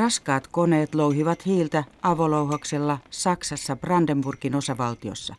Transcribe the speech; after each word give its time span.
Raskaat 0.00 0.46
koneet 0.46 0.94
louhivat 0.94 1.46
hiiltä 1.46 1.84
avolouhoksella 2.02 2.98
Saksassa 3.10 3.76
Brandenburgin 3.76 4.54
osavaltiossa 4.54 5.34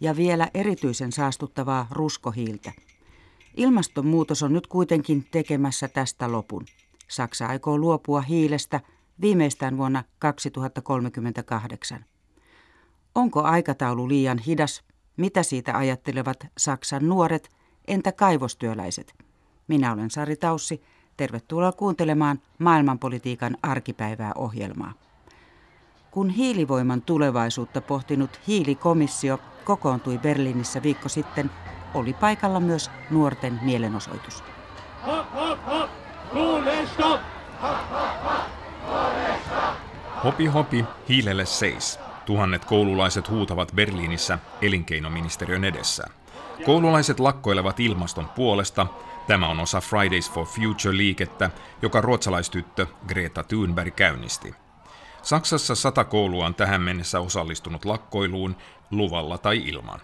ja 0.00 0.16
vielä 0.16 0.48
erityisen 0.54 1.12
saastuttavaa 1.12 1.86
ruskohiiltä. 1.90 2.72
Ilmastonmuutos 3.56 4.42
on 4.42 4.52
nyt 4.52 4.66
kuitenkin 4.66 5.26
tekemässä 5.30 5.88
tästä 5.88 6.32
lopun. 6.32 6.64
Saksa 7.08 7.46
aikoo 7.46 7.78
luopua 7.78 8.20
hiilestä 8.20 8.80
viimeistään 9.20 9.76
vuonna 9.76 10.04
2038. 10.18 12.04
Onko 13.14 13.42
aikataulu 13.42 14.08
liian 14.08 14.38
hidas? 14.38 14.82
Mitä 15.16 15.42
siitä 15.42 15.76
ajattelevat 15.76 16.46
Saksan 16.58 17.08
nuoret, 17.08 17.48
entä 17.88 18.12
kaivostyöläiset? 18.12 19.14
Minä 19.68 19.92
olen 19.92 20.10
Sari 20.10 20.36
Taussi. 20.36 20.82
Tervetuloa 21.16 21.72
kuuntelemaan 21.72 22.40
maailmanpolitiikan 22.58 23.56
arkipäivää 23.62 24.32
ohjelmaa. 24.34 24.92
Kun 26.10 26.30
hiilivoiman 26.30 27.02
tulevaisuutta 27.02 27.80
pohtinut 27.80 28.40
hiilikomissio 28.46 29.38
kokoontui 29.64 30.18
Berliinissä 30.18 30.82
viikko 30.82 31.08
sitten, 31.08 31.50
oli 31.94 32.12
paikalla 32.12 32.60
myös 32.60 32.90
nuorten 33.10 33.60
mielenosoitus. 33.62 34.44
Hopi 40.24 40.46
hopi, 40.46 40.84
hiilelle 41.08 41.46
seis. 41.46 41.98
Tuhannet 42.26 42.64
koululaiset 42.64 43.30
huutavat 43.30 43.72
Berliinissä 43.74 44.38
elinkeinoministeriön 44.62 45.64
edessä. 45.64 46.04
Koululaiset 46.64 47.20
lakkoilevat 47.20 47.80
ilmaston 47.80 48.28
puolesta. 48.28 48.86
Tämä 49.26 49.48
on 49.48 49.60
osa 49.60 49.80
Fridays 49.80 50.30
for 50.30 50.46
Future-liikettä, 50.46 51.50
joka 51.82 52.00
ruotsalaistyttö 52.00 52.86
Greta 53.08 53.42
Thunberg 53.42 53.96
käynnisti. 53.96 54.54
Saksassa 55.22 55.74
sata 55.74 56.04
koulua 56.04 56.46
on 56.46 56.54
tähän 56.54 56.82
mennessä 56.82 57.20
osallistunut 57.20 57.84
lakkoiluun 57.84 58.56
luvalla 58.90 59.38
tai 59.38 59.56
ilman. 59.68 60.00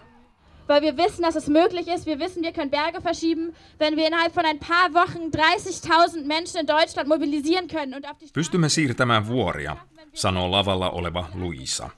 weil 0.69 0.81
wir 0.81 0.97
wissen, 0.97 1.23
dass 1.23 1.35
es 1.35 1.47
möglich 1.47 1.87
ist. 1.87 2.05
Wir 2.05 2.19
wissen, 2.19 2.43
wir 2.43 2.53
können 2.53 2.71
Berge 2.71 3.01
verschieben, 3.01 3.55
wenn 3.79 3.95
wir 3.95 4.07
innerhalb 4.07 4.33
von 4.33 4.45
ein 4.45 4.59
paar 4.59 4.93
Wochen 4.93 5.31
30.000 5.31 6.25
Menschen 6.25 6.59
in 6.59 6.67
Deutschland 6.67 7.09
mobilisieren 7.09 7.67
können. 7.67 7.95
Und 7.95 8.05
auf 8.05 8.17
die 8.19 8.29
Pystymme 8.33 8.69
siirtämään 8.69 9.27
vuoria, 9.27 9.77
sanoo 10.13 10.51
lavalla 10.51 10.89
oleva 10.89 11.29
Luisa. 11.33 11.89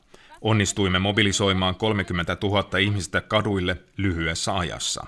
Onnistuimme 0.42 1.00
mobilisoimaan 1.00 1.76
30 1.76 2.38
000 2.44 2.78
ihmistä 2.80 3.22
kaduille 3.22 3.78
lyhyessä 3.98 4.58
ajassa. 4.58 5.06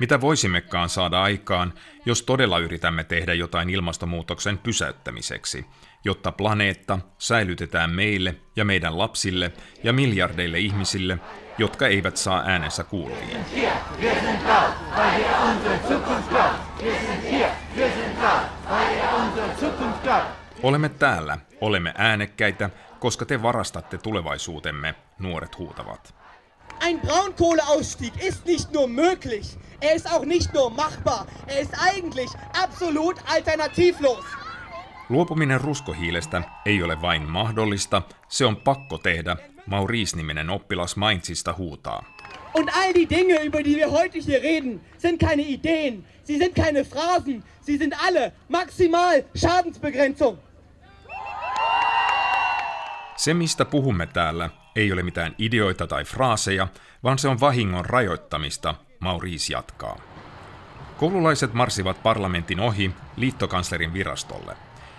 Mitä 0.00 0.20
voisimmekaan 0.20 0.88
saada 0.88 1.22
aikaan, 1.22 1.72
jos 2.06 2.22
todella 2.22 2.58
yritämme 2.58 3.04
tehdä 3.04 3.34
jotain 3.34 3.70
ilmastonmuutoksen 3.70 4.58
pysäyttämiseksi, 4.58 5.66
jotta 6.04 6.32
planeetta 6.32 6.98
säilytetään 7.18 7.90
meille 7.90 8.36
ja 8.56 8.64
meidän 8.64 8.98
lapsille 8.98 9.52
ja 9.84 9.92
miljardeille 9.92 10.58
ihmisille, 10.58 11.18
jotka 11.58 11.86
eivät 11.86 12.16
saa 12.16 12.42
äänensä 12.46 12.84
kuuluviin. 12.84 13.36
Olemme 20.62 20.88
täällä, 20.88 21.38
olemme 21.60 21.94
äänekkäitä, 21.98 22.70
koska 22.98 23.24
te 23.24 23.42
varastatte 23.42 23.98
tulevaisuutemme, 23.98 24.94
nuoret 25.18 25.58
huutavat. 25.58 26.19
Ein 26.80 27.00
Braunkohleausstieg 27.00 28.14
ist 28.20 28.46
nicht 28.46 28.72
nur 28.72 28.88
möglich, 28.88 29.58
er 29.80 29.94
ist 29.94 30.06
auch 30.12 30.24
nicht 30.24 30.54
nur 30.54 30.70
machbar, 30.70 31.26
er 31.46 31.60
ist 31.60 31.74
eigentlich 31.78 32.30
absolut 32.62 33.16
alternativlos. 33.26 34.24
Luopuminen 35.08 35.60
ruskohiilestä 35.60 36.42
ei 36.66 36.82
ole 36.82 37.02
vain 37.02 37.30
mahdollista, 37.30 38.02
se 38.28 38.46
on 38.46 38.56
pakko 38.56 38.98
tehdä, 38.98 39.36
Maurice-niminen 39.66 40.50
oppilas 40.50 40.96
Mainzista 40.96 41.54
huutaa. 41.58 42.04
Und 42.54 42.70
all 42.76 42.94
die 42.94 43.08
Dinge, 43.10 43.44
über 43.44 43.64
die 43.64 43.76
wir 43.76 43.90
heute 43.90 44.18
hier 44.18 44.42
reden, 44.42 44.80
sind 44.98 45.20
keine 45.20 45.42
Ideen, 45.42 46.04
sie 46.24 46.38
sind 46.38 46.54
keine 46.54 46.84
Phrasen, 46.84 47.44
sie 47.60 47.78
sind 47.78 47.94
alle 48.04 48.32
maximal 48.48 49.22
Schadensbegrenzung. 49.36 50.38
Se, 53.16 53.34
mistä 53.34 53.64
puhumme 53.64 54.06
täällä, 54.06 54.50
ei 54.76 54.92
ole 54.92 55.02
mitään 55.02 55.34
ideoita 55.38 55.86
tai 55.86 56.04
fraaseja, 56.04 56.68
vaan 57.02 57.18
se 57.18 57.28
on 57.28 57.40
vahingon 57.40 57.84
rajoittamista, 57.84 58.74
Maurice 59.00 59.52
jatkaa. 59.52 59.96
Koululaiset 60.96 61.54
marssivat 61.54 62.02
parlamentin 62.02 62.60
ohi 62.60 62.90
liittokanslerin 63.16 63.92
virastolle. 63.92 64.56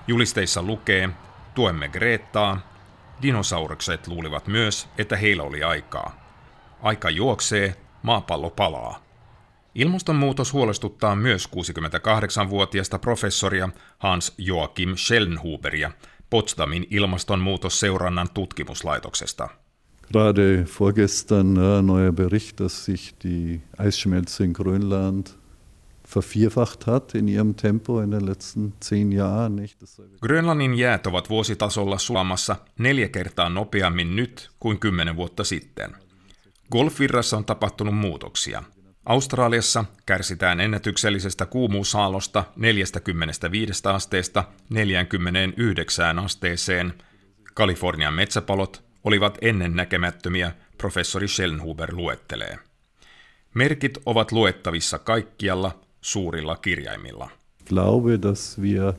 Julisteissa 0.07 0.61
lukee, 0.63 1.09
tuemme 1.55 1.87
Greettaa, 1.87 2.71
dinosaurukset 3.21 4.07
luulivat 4.07 4.47
myös, 4.47 4.87
että 4.97 5.17
heillä 5.17 5.43
oli 5.43 5.63
aikaa. 5.63 6.21
Aika 6.83 7.09
juoksee, 7.09 7.75
maapallo 8.03 8.49
palaa. 8.49 8.99
Ilmastonmuutos 9.75 10.53
huolestuttaa 10.53 11.15
myös 11.15 11.49
68-vuotiasta 11.49 12.99
professoria 12.99 13.69
Hans 13.97 14.33
Joachim 14.37 14.95
Schellenhuberia 14.95 15.91
Potsdamin 16.29 16.87
ilmastonmuutosseurannan 16.89 18.29
tutkimuslaitoksesta. 18.33 19.49
Gerade 20.11 20.65
vorgestern 20.65 21.57
ein 21.57 21.85
neuer 21.85 22.11
Bericht, 22.11 22.59
dass 22.59 22.85
sich 22.85 23.13
die 23.23 23.61
Eisschmelze 23.77 24.43
in 24.43 24.53
Grönland 24.53 25.37
vervierfacht 26.03 26.87
hat 26.87 27.15
in 27.15 27.27
ihrem 27.27 27.55
Tempo 27.55 28.01
in 28.01 28.11
den 28.11 28.25
letzten 28.25 28.73
zehn 28.81 29.11
Jahren. 29.11 29.69
Grönlannin 30.21 30.73
jäät 30.73 31.07
ovat 31.07 31.29
vuositasolla 31.29 31.97
sulamassa 31.97 32.55
neljä 32.77 33.07
kertaa 33.07 33.49
nopeammin 33.49 34.15
nyt 34.15 34.49
kuin 34.59 34.79
kymmenen 34.79 35.15
vuotta 35.15 35.43
sitten. 35.43 35.95
Golfvirrassa 36.71 37.37
on 37.37 37.45
tapahtunut 37.45 37.95
muutoksia. 37.95 38.63
Australiassa 39.05 39.85
kärsitään 40.05 40.59
ennätyksellisestä 40.59 41.45
kuumuusaalosta 41.45 42.43
45 42.55 43.87
asteesta 43.87 44.43
49 44.69 46.19
asteeseen. 46.19 46.93
Kalifornian 47.53 48.13
metsäpalot 48.13 48.90
olivat 49.03 49.37
ennen 49.41 49.75
näkemättömiä, 49.75 50.51
professori 50.77 51.27
Schellenhuber 51.27 51.95
luettelee. 51.95 52.59
Merkit 53.53 53.97
ovat 54.05 54.31
luettavissa 54.31 54.99
kaikkialla 54.99 55.79
suurilla 56.01 56.55
kirjaimilla. 56.55 57.29
Glaube, 57.65 58.21
dass 58.21 58.61
wir 58.61 58.93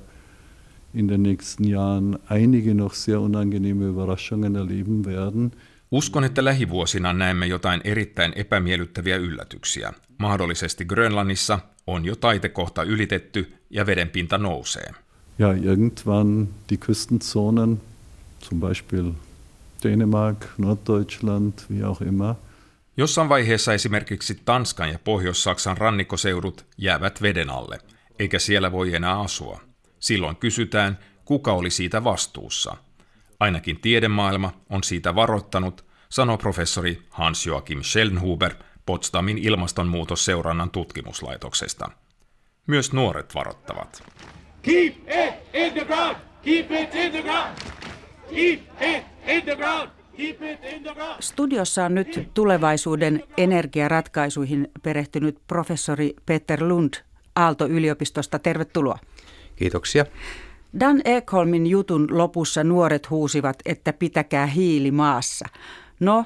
in 0.94 1.08
den 1.08 1.22
nächsten 1.22 1.68
Jahren 1.68 2.18
einige 2.30 2.74
noch 2.74 2.94
sehr 2.94 3.18
unangenehme 3.18 3.84
Überraschungen 3.84 4.56
erleben 4.56 5.04
werden. 5.04 5.52
Uskon, 5.90 6.24
että 6.24 6.44
lähivuosina 6.44 7.12
näemme 7.12 7.46
jotain 7.46 7.80
erittäin 7.84 8.32
epämiellyttäviä 8.36 9.16
yllätyksiä. 9.16 9.92
Mahdollisesti 10.18 10.84
Grönlannissa 10.84 11.58
on 11.86 12.04
jo 12.04 12.16
taitekohta 12.16 12.82
ylitetty 12.82 13.52
ja 13.70 13.86
vedenpinta 13.86 14.38
nousee. 14.38 14.90
Ja, 15.38 15.52
irgendwann 15.52 16.48
die 16.70 16.78
Küstenzonen, 16.78 17.80
zum 18.40 18.60
Beispiel 18.60 19.12
Dänemark, 19.82 20.46
Norddeutschland, 20.58 21.52
wie 21.70 21.84
auch 21.84 22.02
immer, 22.02 22.34
Jossain 22.96 23.28
vaiheessa 23.28 23.74
esimerkiksi 23.74 24.40
Tanskan 24.44 24.88
ja 24.90 24.98
Pohjois-Saksan 25.04 25.78
rannikkoseudut 25.78 26.66
jäävät 26.78 27.22
veden 27.22 27.50
alle, 27.50 27.78
eikä 28.18 28.38
siellä 28.38 28.72
voi 28.72 28.94
enää 28.94 29.20
asua. 29.20 29.60
Silloin 30.00 30.36
kysytään, 30.36 30.98
kuka 31.24 31.52
oli 31.52 31.70
siitä 31.70 32.04
vastuussa. 32.04 32.76
Ainakin 33.40 33.80
tiedemaailma 33.80 34.52
on 34.70 34.84
siitä 34.84 35.14
varoittanut, 35.14 35.84
sanoo 36.08 36.38
professori 36.38 37.02
Hans-Joachim 37.10 37.82
Schellenhuber 37.82 38.54
Potsdamin 38.86 39.38
ilmastonmuutosseurannan 39.38 40.70
tutkimuslaitoksesta. 40.70 41.90
Myös 42.66 42.92
nuoret 42.92 43.34
varoittavat. 43.34 44.02
Keep 44.62 44.96
it 44.96 45.34
in 45.54 45.72
the 45.72 45.84
ground! 45.84 46.16
Keep 46.42 46.70
it 46.70 46.94
in 46.94 47.12
the 47.12 47.22
ground! 47.22 47.81
Keep 48.30 48.60
it 48.80 49.04
in 49.26 49.42
the 49.42 49.56
ground! 49.56 49.88
Keep 50.16 50.42
it 50.42 50.64
in 50.72 50.82
the 50.82 50.94
ground! 50.94 51.16
Studiossa 51.20 51.84
on 51.84 51.94
nyt 51.94 52.28
tulevaisuuden 52.34 53.22
energiaratkaisuihin 53.36 54.70
perehtynyt 54.82 55.38
professori 55.46 56.14
Peter 56.26 56.68
Lund 56.68 56.94
Aalto-yliopistosta. 57.36 58.38
Tervetuloa. 58.38 58.98
Kiitoksia. 59.56 60.06
Dan 60.80 61.00
Ekholmin 61.04 61.66
jutun 61.66 62.06
lopussa 62.10 62.64
nuoret 62.64 63.10
huusivat, 63.10 63.56
että 63.66 63.92
pitäkää 63.92 64.46
hiili 64.46 64.90
maassa. 64.90 65.48
No, 66.00 66.24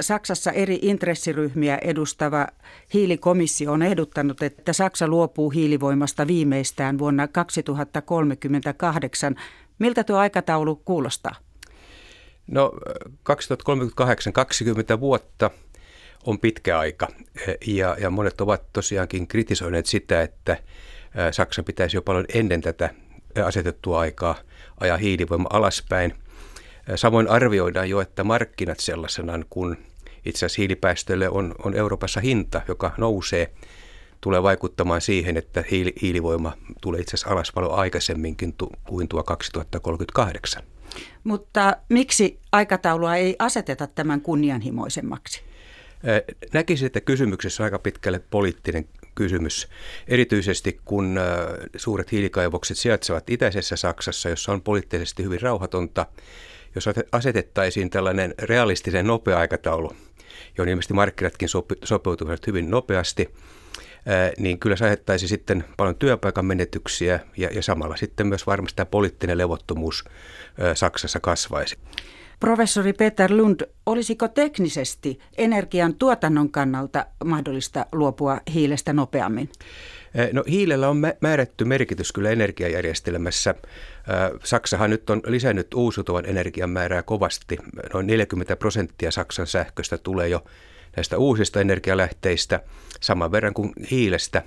Saksassa 0.00 0.52
eri 0.52 0.78
intressiryhmiä 0.82 1.78
edustava 1.82 2.46
hiilikomissio 2.94 3.72
on 3.72 3.82
ehdottanut, 3.82 4.42
että 4.42 4.72
Saksa 4.72 5.08
luopuu 5.08 5.50
hiilivoimasta 5.50 6.26
viimeistään 6.26 6.98
vuonna 6.98 7.28
2038. 7.28 9.36
Miltä 9.78 10.04
tuo 10.04 10.16
aikataulu 10.16 10.76
kuulostaa? 10.76 11.34
No 12.46 12.72
2038, 13.22 14.32
20 14.32 15.00
vuotta 15.00 15.50
on 16.26 16.38
pitkä 16.38 16.78
aika 16.78 17.08
ja, 17.66 17.96
ja 18.00 18.10
monet 18.10 18.40
ovat 18.40 18.72
tosiaankin 18.72 19.28
kritisoineet 19.28 19.86
sitä, 19.86 20.22
että 20.22 20.56
Saksan 21.30 21.64
pitäisi 21.64 21.96
jo 21.96 22.02
paljon 22.02 22.24
ennen 22.34 22.60
tätä 22.60 22.90
asetettua 23.44 24.00
aikaa 24.00 24.34
ajaa 24.80 24.96
hiilivoima 24.96 25.48
alaspäin. 25.52 26.14
Samoin 26.94 27.28
arvioidaan 27.28 27.90
jo, 27.90 28.00
että 28.00 28.24
markkinat 28.24 28.80
sellaisenaan, 28.80 29.44
kun 29.50 29.76
itse 30.24 30.46
asiassa 30.46 30.62
hiilipäästöille 30.62 31.28
on, 31.28 31.54
on 31.64 31.74
Euroopassa 31.74 32.20
hinta, 32.20 32.60
joka 32.68 32.92
nousee, 32.98 33.52
tulee 34.26 34.42
vaikuttamaan 34.42 35.00
siihen, 35.00 35.36
että 35.36 35.64
hiili, 35.70 35.92
hiilivoima 36.02 36.52
tulee 36.80 37.00
itse 37.00 37.16
asiassa 37.16 37.30
alas 37.30 37.52
paljon 37.52 37.74
aikaisemminkin 37.74 38.52
tu, 38.52 38.70
kuin 38.88 39.08
tuo 39.08 39.22
2038. 39.22 40.62
Mutta 41.24 41.76
miksi 41.88 42.38
aikataulua 42.52 43.16
ei 43.16 43.36
aseteta 43.38 43.86
tämän 43.86 44.20
kunnianhimoisemmaksi? 44.20 45.42
Näkisin, 46.52 46.86
että 46.86 47.00
kysymyksessä 47.00 47.62
on 47.62 47.64
aika 47.64 47.78
pitkälle 47.78 48.18
poliittinen 48.18 48.88
kysymys, 49.14 49.68
erityisesti 50.08 50.80
kun 50.84 51.20
suuret 51.76 52.12
hiilikaivokset 52.12 52.76
sijaitsevat 52.76 53.30
itäisessä 53.30 53.76
Saksassa, 53.76 54.28
jossa 54.28 54.52
on 54.52 54.62
poliittisesti 54.62 55.22
hyvin 55.24 55.42
rauhatonta. 55.42 56.06
Jos 56.74 56.88
asetettaisiin 57.12 57.90
tällainen 57.90 58.34
realistinen 58.38 59.06
nopea 59.06 59.38
aikataulu, 59.38 59.92
johon 60.58 60.68
ilmeisesti 60.68 60.94
markkinatkin 60.94 61.48
sopeutuvat 61.84 62.46
hyvin 62.46 62.70
nopeasti, 62.70 63.28
niin 64.38 64.58
kyllä 64.58 64.76
se 64.76 64.84
aiheuttaisi 64.84 65.28
sitten 65.28 65.64
paljon 65.76 65.96
työpaikan 65.96 66.44
menetyksiä 66.44 67.20
ja, 67.36 67.48
ja 67.52 67.62
samalla 67.62 67.96
sitten 67.96 68.26
myös 68.26 68.46
varmasti 68.46 68.76
tämä 68.76 68.86
poliittinen 68.86 69.38
levottomuus 69.38 70.04
Saksassa 70.74 71.20
kasvaisi. 71.20 71.76
Professori 72.40 72.92
Peter 72.92 73.32
Lund, 73.32 73.60
olisiko 73.86 74.28
teknisesti 74.28 75.18
energian 75.38 75.94
tuotannon 75.94 76.50
kannalta 76.50 77.06
mahdollista 77.24 77.86
luopua 77.92 78.40
hiilestä 78.54 78.92
nopeammin? 78.92 79.50
No 80.32 80.44
hiilellä 80.48 80.88
on 80.88 81.02
määrätty 81.20 81.64
merkitys 81.64 82.12
kyllä 82.12 82.30
energiajärjestelmässä. 82.30 83.54
Saksahan 84.44 84.90
nyt 84.90 85.10
on 85.10 85.22
lisännyt 85.26 85.74
uusiutuvan 85.74 86.26
energian 86.26 86.70
määrää 86.70 87.02
kovasti. 87.02 87.58
Noin 87.94 88.06
40 88.06 88.56
prosenttia 88.56 89.10
Saksan 89.10 89.46
sähköstä 89.46 89.98
tulee 89.98 90.28
jo 90.28 90.44
näistä 90.96 91.18
uusista 91.18 91.60
energialähteistä, 91.60 92.60
saman 93.00 93.32
verran 93.32 93.54
kuin 93.54 93.72
hiilestä. 93.90 94.42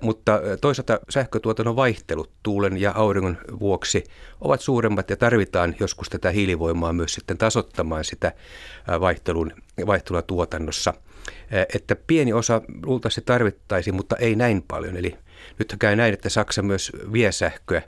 Mutta 0.00 0.40
toisaalta 0.60 1.00
sähkötuotannon 1.10 1.76
vaihtelut 1.76 2.30
tuulen 2.42 2.80
ja 2.80 2.92
auringon 2.94 3.38
vuoksi 3.60 4.04
ovat 4.40 4.60
suuremmat 4.60 5.10
ja 5.10 5.16
tarvitaan 5.16 5.76
joskus 5.80 6.08
tätä 6.08 6.30
hiilivoimaa 6.30 6.92
myös 6.92 7.14
sitten 7.14 7.38
tasottamaan 7.38 8.04
sitä 8.04 8.32
vaihtelun, 9.00 9.52
vaihtelua 9.86 10.22
tuotannossa. 10.22 10.94
Että 11.74 11.96
pieni 11.96 12.32
osa 12.32 12.62
luultavasti 12.86 13.20
tarvittaisiin, 13.20 13.94
mutta 13.94 14.16
ei 14.16 14.36
näin 14.36 14.64
paljon. 14.68 14.96
Eli 14.96 15.16
nyt 15.58 15.76
käy 15.78 15.96
näin, 15.96 16.14
että 16.14 16.28
Saksa 16.28 16.62
myös 16.62 16.92
vie 17.12 17.32
sähköä 17.32 17.82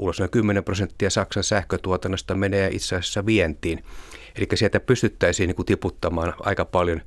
ulos. 0.00 0.18
Noin 0.18 0.30
10 0.30 0.64
prosenttia 0.64 1.10
Saksan 1.10 1.44
sähkötuotannosta 1.44 2.34
menee 2.34 2.70
itse 2.72 2.96
asiassa 2.96 3.26
vientiin. 3.26 3.84
Eli 4.36 4.48
sieltä 4.54 4.80
pystyttäisiin 4.80 5.46
niin 5.48 5.56
kuin 5.56 5.66
tiputtamaan 5.66 6.34
aika 6.40 6.64
paljon. 6.64 7.02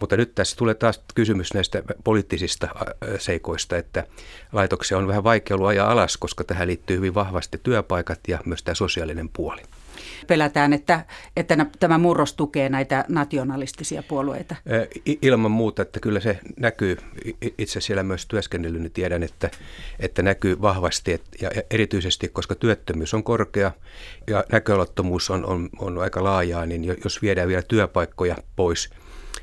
Mutta 0.00 0.16
nyt 0.16 0.34
tässä 0.34 0.56
tulee 0.56 0.74
taas 0.74 1.00
kysymys 1.14 1.54
näistä 1.54 1.82
poliittisista 2.04 2.68
seikoista, 3.18 3.76
että 3.76 4.06
laitoksia 4.52 4.98
on 4.98 5.08
vähän 5.08 5.24
vaikea 5.24 5.54
ollut 5.54 5.68
ajaa 5.68 5.90
alas, 5.90 6.16
koska 6.16 6.44
tähän 6.44 6.68
liittyy 6.68 6.96
hyvin 6.96 7.14
vahvasti 7.14 7.60
työpaikat 7.62 8.20
ja 8.28 8.38
myös 8.44 8.62
tämä 8.62 8.74
sosiaalinen 8.74 9.28
puoli. 9.28 9.62
Pelätään, 10.26 10.72
että, 10.72 11.04
että 11.36 11.66
tämä 11.78 11.98
murros 11.98 12.34
tukee 12.34 12.68
näitä 12.68 13.04
nationalistisia 13.08 14.02
puolueita. 14.02 14.56
Ilman 15.22 15.50
muuta, 15.50 15.82
että 15.82 16.00
kyllä 16.00 16.20
se 16.20 16.38
näkyy. 16.56 16.96
Itse 17.58 17.80
siellä 17.80 18.02
myös 18.02 18.26
työskennellyt, 18.26 18.82
niin 18.82 18.92
tiedän, 18.92 19.22
että, 19.22 19.50
että 20.00 20.22
näkyy 20.22 20.60
vahvasti 20.62 21.20
ja 21.40 21.50
erityisesti, 21.70 22.28
koska 22.28 22.54
työttömyys 22.54 23.14
on 23.14 23.24
korkea 23.24 23.70
ja 24.26 24.44
näköalattomuus 24.52 25.30
on, 25.30 25.46
on, 25.46 25.68
on 25.78 25.98
aika 25.98 26.24
laajaa, 26.24 26.66
niin 26.66 26.96
jos 27.04 27.22
viedään 27.22 27.48
vielä 27.48 27.62
työpaikkoja 27.62 28.36
pois– 28.56 28.90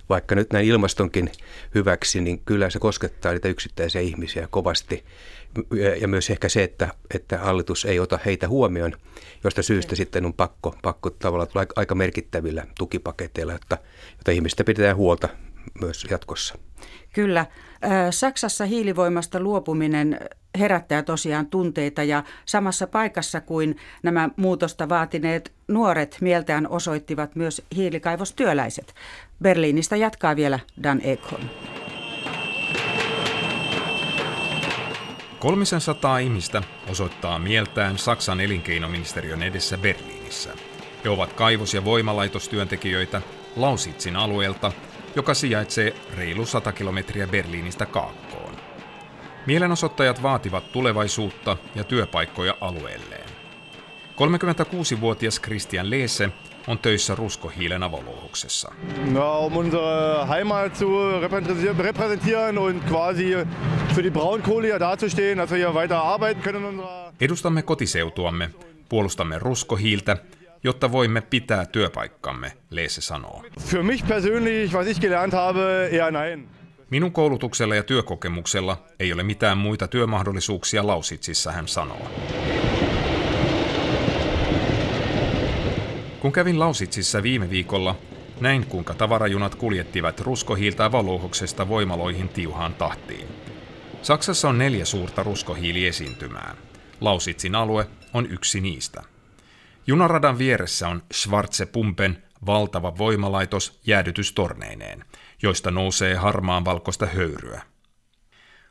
vaikka 0.10 0.36
nyt 0.36 0.54
näin 0.54 0.68
ilmastonkin 0.68 1.32
hyväksi, 1.76 2.22
niin 2.22 2.42
kyllä 2.46 2.70
se 2.70 2.80
koskettaa 2.80 3.32
niitä 3.32 3.48
yksittäisiä 3.48 4.02
ihmisiä 4.02 4.48
kovasti. 4.52 5.06
Ja 6.02 6.08
myös 6.08 6.30
ehkä 6.30 6.50
se, 6.50 6.64
että, 6.64 6.94
että 7.16 7.38
hallitus 7.38 7.86
ei 7.86 8.00
ota 8.00 8.20
heitä 8.26 8.48
huomioon, 8.48 8.94
josta 9.44 9.62
syystä 9.62 9.96
sitten 9.96 10.26
on 10.26 10.34
pakko, 10.34 10.76
pakko 10.82 11.10
tavallaan 11.10 11.48
tulla 11.48 11.66
aika 11.76 11.96
merkittävillä 11.96 12.66
tukipaketeilla, 12.78 13.54
jotta, 13.54 13.78
jotta 14.12 14.32
ihmistä 14.32 14.64
pidetään 14.64 14.96
huolta 14.96 15.30
myös 15.82 16.06
jatkossa. 16.10 16.58
Kyllä. 17.14 17.46
Saksassa 18.12 18.66
hiilivoimasta 18.66 19.40
luopuminen 19.40 20.20
herättää 20.60 21.04
tosiaan 21.04 21.48
tunteita 21.48 22.04
ja 22.04 22.24
samassa 22.46 22.88
paikassa 22.88 23.42
kuin 23.42 23.78
nämä 24.04 24.30
muutosta 24.36 24.90
vaatineet 24.90 25.52
nuoret 25.68 26.18
mieltään 26.22 26.68
osoittivat 26.68 27.36
myös 27.36 27.62
hiilikaivostyöläiset. 27.76 28.94
Berliinistä 29.42 29.96
jatkaa 29.96 30.36
vielä 30.36 30.60
Dan 30.84 31.02
Ekholm. 31.04 31.50
Kolmisen 35.44 35.82
sataa 35.82 36.18
ihmistä 36.18 36.64
osoittaa 36.90 37.40
mieltään 37.40 37.98
Saksan 37.98 38.40
elinkeinoministeriön 38.40 39.44
edessä 39.44 39.78
Berliinissä. 39.78 40.54
He 41.04 41.10
ovat 41.10 41.34
kaivos- 41.34 41.74
ja 41.74 41.86
voimalaitostyöntekijöitä 41.86 43.22
Lausitsin 43.56 44.16
alueelta, 44.16 44.72
joka 45.16 45.34
sijaitsee 45.34 45.96
reilu 46.18 46.46
100 46.46 46.72
kilometriä 46.72 47.28
Berliinistä 47.28 47.86
kaakkoon. 47.86 48.56
Mielenosoittajat 49.46 50.24
vaativat 50.24 50.72
tulevaisuutta 50.72 51.58
ja 51.76 51.84
työpaikkoja 51.84 52.58
alueelleen. 52.62 53.23
36-vuotias 54.14 55.42
Christian 55.42 55.90
Leese 55.90 56.30
on 56.68 56.80
töissä 56.80 57.16
ruskohiilen 57.16 57.84
avolouhoksessa. 57.84 58.72
No, 59.12 59.46
um 59.46 59.58
unsere 59.58 60.28
Heimat 60.30 60.76
zu 60.76 60.88
repräsentieren 61.78 62.58
und 62.58 62.84
quasi 62.90 63.34
für 63.96 64.04
die 64.04 64.12
Braunkohle 64.12 64.68
hier 64.68 64.80
dazustehen, 64.80 65.38
dass 65.38 65.52
wir 65.52 65.58
hier 65.58 65.74
weiter 65.74 65.98
arbeiten 65.98 66.44
können. 66.44 66.82
Edustamme 67.22 67.62
kotiseutuamme, 67.62 68.50
puolustamme 68.90 69.40
ruskohiiltä, 69.40 70.18
jotta 70.64 70.92
voimme 70.92 71.22
pitää 71.22 71.66
työpaikkamme, 71.66 72.52
Leese 72.70 73.02
sanoo. 73.02 73.44
Für 73.60 73.84
mich 73.84 74.08
persönlich, 74.08 74.74
was 74.74 74.88
ich 74.88 75.02
gelernt 75.02 75.34
habe, 75.34 75.88
eher 75.92 76.12
nein. 76.12 76.48
Minun 76.90 77.12
koulutuksella 77.12 77.76
ja 77.76 77.84
työkokemuksella 77.84 78.78
ei 79.00 79.14
ole 79.14 79.24
mitään 79.24 79.58
muita 79.58 79.88
työmahdollisuuksia 79.88 80.88
Lausitsissa, 80.88 81.52
hän 81.52 81.68
sanoo. 81.68 82.08
Kun 86.24 86.32
kävin 86.32 86.60
Lausitsissa 86.60 87.24
viime 87.24 87.50
viikolla, 87.50 87.96
näin 88.42 88.66
kuinka 88.66 88.94
tavarajunat 88.94 89.56
kuljettivat 89.56 90.20
ruskohiiltä 90.20 90.86
avolouhoksesta 90.86 91.70
voimaloihin 91.70 92.30
tiuhaan 92.30 92.74
tahtiin. 92.74 93.28
Saksassa 94.02 94.50
on 94.50 94.58
neljä 94.58 94.86
suurta 94.86 95.24
ruskohiiliesiintymää. 95.24 96.56
Lausitsin 97.02 97.56
alue 97.56 97.88
on 98.14 98.32
yksi 98.32 98.62
niistä. 98.62 99.04
Junaradan 99.88 100.38
vieressä 100.38 100.88
on 100.88 101.04
Schwarze 101.14 101.66
Pumpen 101.66 102.24
valtava 102.46 102.98
voimalaitos 102.98 103.80
jäädytystorneineen, 103.86 105.06
joista 105.42 105.72
nousee 105.72 106.16
harmaan 106.16 106.66
valkoista 106.66 107.06
höyryä. 107.06 107.62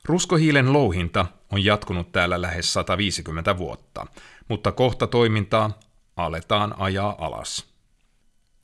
Ruskohiilen 0.05 0.73
louhinta 0.73 1.27
on 1.51 1.65
jatkunut 1.65 2.13
täällä 2.13 2.43
lähes 2.43 2.73
150 2.73 3.59
vuotta, 3.59 4.07
mutta 4.49 4.73
kohta 4.73 5.07
toimintaa 5.07 5.79
aletaan 6.17 6.75
ajaa 6.79 7.15
alas. 7.19 7.73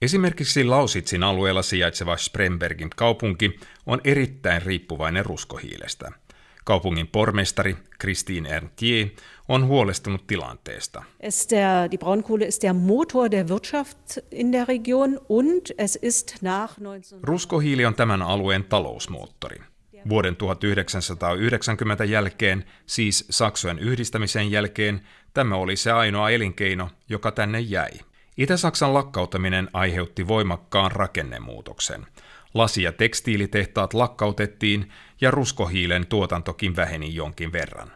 Esimerkiksi 0.03 0.65
Lausitsin 0.65 1.23
alueella 1.23 1.63
sijaitseva 1.63 2.17
Sprembergin 2.17 2.91
kaupunki 2.97 3.61
on 3.87 4.01
erittäin 4.05 4.63
riippuvainen 4.63 5.27
ruskohiilestä. 5.27 6.13
Kaupungin 6.65 7.07
pormestari 7.07 7.77
Christine 8.01 8.49
Erntier 8.49 9.09
on 9.49 9.67
huolestunut 9.67 10.27
tilanteesta. 10.27 11.03
Es 11.21 11.51
der, 11.51 11.91
die 11.91 11.99
Braunkohle 11.99 12.45
ist 12.45 12.63
der 12.63 12.73
Motor 12.73 13.31
der 13.31 13.49
Wirtschaft 13.49 13.99
in 14.31 14.53
der 14.53 14.69
Region 14.69 15.21
und 15.29 15.71
es 15.79 15.99
ist 16.03 16.37
nach 16.43 16.79
19... 16.79 17.21
Ruskohiili 17.23 17.87
on 17.87 17.95
tämän 17.95 18.23
alueen 18.23 18.65
talousmoottori. 18.65 19.57
Vuoden 20.09 20.37
1990 20.37 22.05
jälkeen, 22.05 22.65
siis 22.87 23.25
Saksojen 23.31 23.79
yhdistämisen 23.79 24.51
jälkeen, 24.51 25.01
tämä 25.39 25.55
oli 25.55 25.77
se 25.77 25.93
ainoa 25.93 26.31
elinkeino, 26.31 26.91
joka 27.09 27.33
tänne 27.33 27.61
jäi. 27.61 27.91
Itä-Saksan 28.37 28.95
lakkauttaminen 28.95 29.69
aiheutti 29.73 30.29
voimakkaan 30.29 30.93
rakennemuutoksen. 30.93 32.07
Lasi- 32.55 32.83
ja 32.83 32.93
tekstiilitehtaat 32.93 33.95
lakkautettiin 33.95 34.93
ja 35.21 35.31
ruskohiilen 35.31 36.07
tuotantokin 36.07 36.77
väheni 36.77 37.15
jonkin 37.15 37.53
verran. 37.53 37.93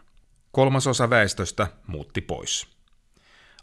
Kolmasosa 0.51 1.09
väestöstä 1.09 1.67
muutti 1.87 2.21
pois. 2.21 2.67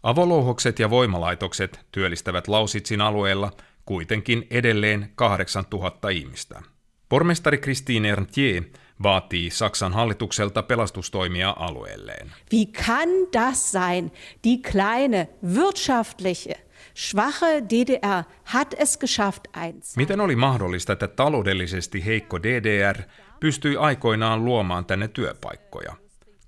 Avolouhokset 0.02 0.78
ja 0.78 0.90
voimalaitokset 0.90 1.80
työllistävät 1.92 2.48
Lausitsin 2.48 3.00
alueella 3.00 3.50
kuitenkin 3.84 4.46
edelleen 4.50 5.12
8000 5.14 6.08
ihmistä. 6.08 6.62
Pormestari 7.08 7.58
Christine 7.58 8.08
Erntier 8.08 8.64
vaatii 9.02 9.50
Saksan 9.50 9.92
hallitukselta 9.92 10.62
pelastustoimia 10.62 11.50
alueelleen. 11.58 12.32
Wie 12.52 12.66
kann 12.66 13.10
das 13.32 13.72
sein? 13.72 14.12
Die 14.44 14.58
kleine 14.72 15.28
wirtschaftliche 15.54 16.54
schwache 16.94 17.62
DDR 17.70 18.24
hat 18.44 18.74
es 18.78 18.98
geschafft 18.98 19.48
eins. 19.52 19.96
Miten 19.96 20.20
oli 20.20 20.36
mahdollista, 20.36 20.92
että 20.92 21.08
taloudellisesti 21.08 22.06
heikko 22.06 22.42
DDR 22.42 23.02
pystyi 23.40 23.76
aikoinaan 23.76 24.44
luomaan 24.44 24.84
tänne 24.84 25.08
työpaikkoja? 25.08 25.96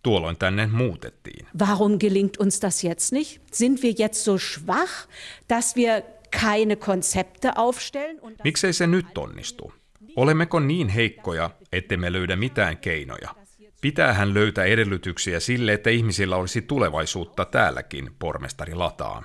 Tuolloin 0.03 0.37
tänne 0.37 0.67
muutettiin. 0.67 1.47
Warum 1.61 1.99
gelingt 1.99 2.37
uns 2.41 2.63
das 2.63 2.85
jetzt 2.85 3.13
nicht? 3.13 3.43
Sind 3.53 3.83
wir 3.83 3.95
jetzt 3.99 4.25
so 4.25 4.39
schwach, 4.39 5.09
dass 5.49 5.77
wir 5.77 6.03
keine 6.41 6.77
Konzepte 6.77 7.53
aufstellen? 7.57 8.21
Miksei 8.45 8.73
se 8.73 8.87
nyt 8.87 9.19
onnistu? 9.19 9.73
Olemmeko 10.17 10.61
niin 10.61 10.89
heikkoja, 10.89 11.51
ettemme 11.73 12.13
löydä 12.13 12.37
mitään 12.37 12.77
keinoja? 12.77 13.35
Pitäähän 13.81 14.35
löytää 14.35 14.65
edellytyksiä 14.65 15.41
sille, 15.41 15.73
että 15.73 15.91
ihmisillä 15.91 16.37
olisi 16.37 16.63
tulevaisuutta 16.63 17.45
täälläkin, 17.45 18.11
pormestari 18.19 18.75
lataa. 18.75 19.23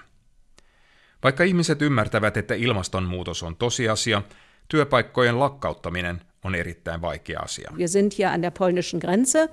Vaikka 1.24 1.44
ihmiset 1.44 1.82
ymmärtävät, 1.82 2.38
että 2.38 2.54
ilmastonmuutos 2.54 3.44
on 3.44 3.56
tosiasia, 3.56 4.22
työpaikkojen 4.68 5.40
lakkauttaminen 5.40 6.22
on 6.44 6.56
erittäin 6.56 7.02
vaikea 7.02 7.40
asia. 7.40 7.72
Wir 7.78 7.90
sind 7.90 8.12
hier 8.18 8.30
an 8.30 8.42
der 8.42 8.52
polnischen 8.60 9.00
Grenze 9.00 9.50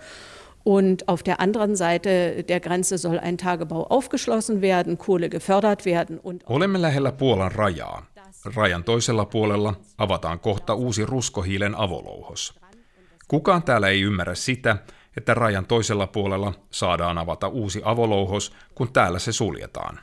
und 0.64 1.02
auf 1.06 1.22
der 1.26 1.40
anderen 1.40 1.76
Seite 1.76 2.44
der 2.48 2.60
Grenze 2.60 2.98
soll 2.98 3.18
ein 3.18 3.36
Tagebau 3.36 3.86
aufgeschlossen 3.90 4.60
werden, 4.60 4.98
Kohle 4.98 5.28
gefördert 5.28 5.84
werden. 5.84 6.20
Und 6.22 6.42
Olemme 6.46 6.82
lähellä 6.82 7.12
Puolan 7.12 7.52
rajaa. 7.52 8.06
Rajan 8.54 8.84
toisella 8.84 9.24
puolella 9.24 9.74
avataan 9.98 10.40
kohta 10.40 10.74
uusi 10.74 11.06
ruskohiilen 11.06 11.74
avolouhos. 11.74 12.60
Kukaan 13.28 13.62
täällä 13.62 13.88
ei 13.88 14.00
ymmärrä 14.00 14.34
sitä, 14.34 14.76
että 15.16 15.34
rajan 15.34 15.66
toisella 15.66 16.06
puolella 16.06 16.52
saadaan 16.70 17.18
avata 17.18 17.48
uusi 17.48 17.82
avolouhos, 17.84 18.52
kun 18.74 18.92
täällä 18.92 19.18
se 19.18 19.32
suljetaan. 19.32 20.00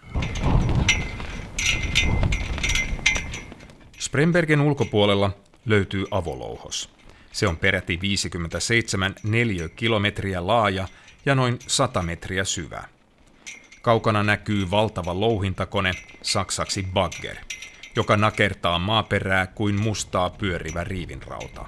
Sprembergen 4.00 4.62
ulkopuolella 4.62 5.32
löytyy 5.66 6.06
avolouhos. 6.12 6.90
Se 7.32 7.48
on 7.48 7.58
peräti 7.58 8.02
57 8.02 9.16
neliökilometriä 9.24 10.48
laaja 10.48 10.88
ja 11.26 11.36
noin 11.36 11.60
100 11.68 12.02
metriä 12.02 12.44
syvä. 12.44 12.84
Kaukana 13.82 14.24
näkyy 14.24 14.72
valtava 14.72 15.20
louhintakone, 15.20 15.92
saksaksi 16.22 16.88
bagger, 16.94 17.36
joka 17.96 18.18
nakertaa 18.18 18.80
maaperää 18.80 19.48
kuin 19.48 19.82
mustaa 19.82 20.30
pyörivä 20.30 20.84
riivinrauta. 20.84 21.66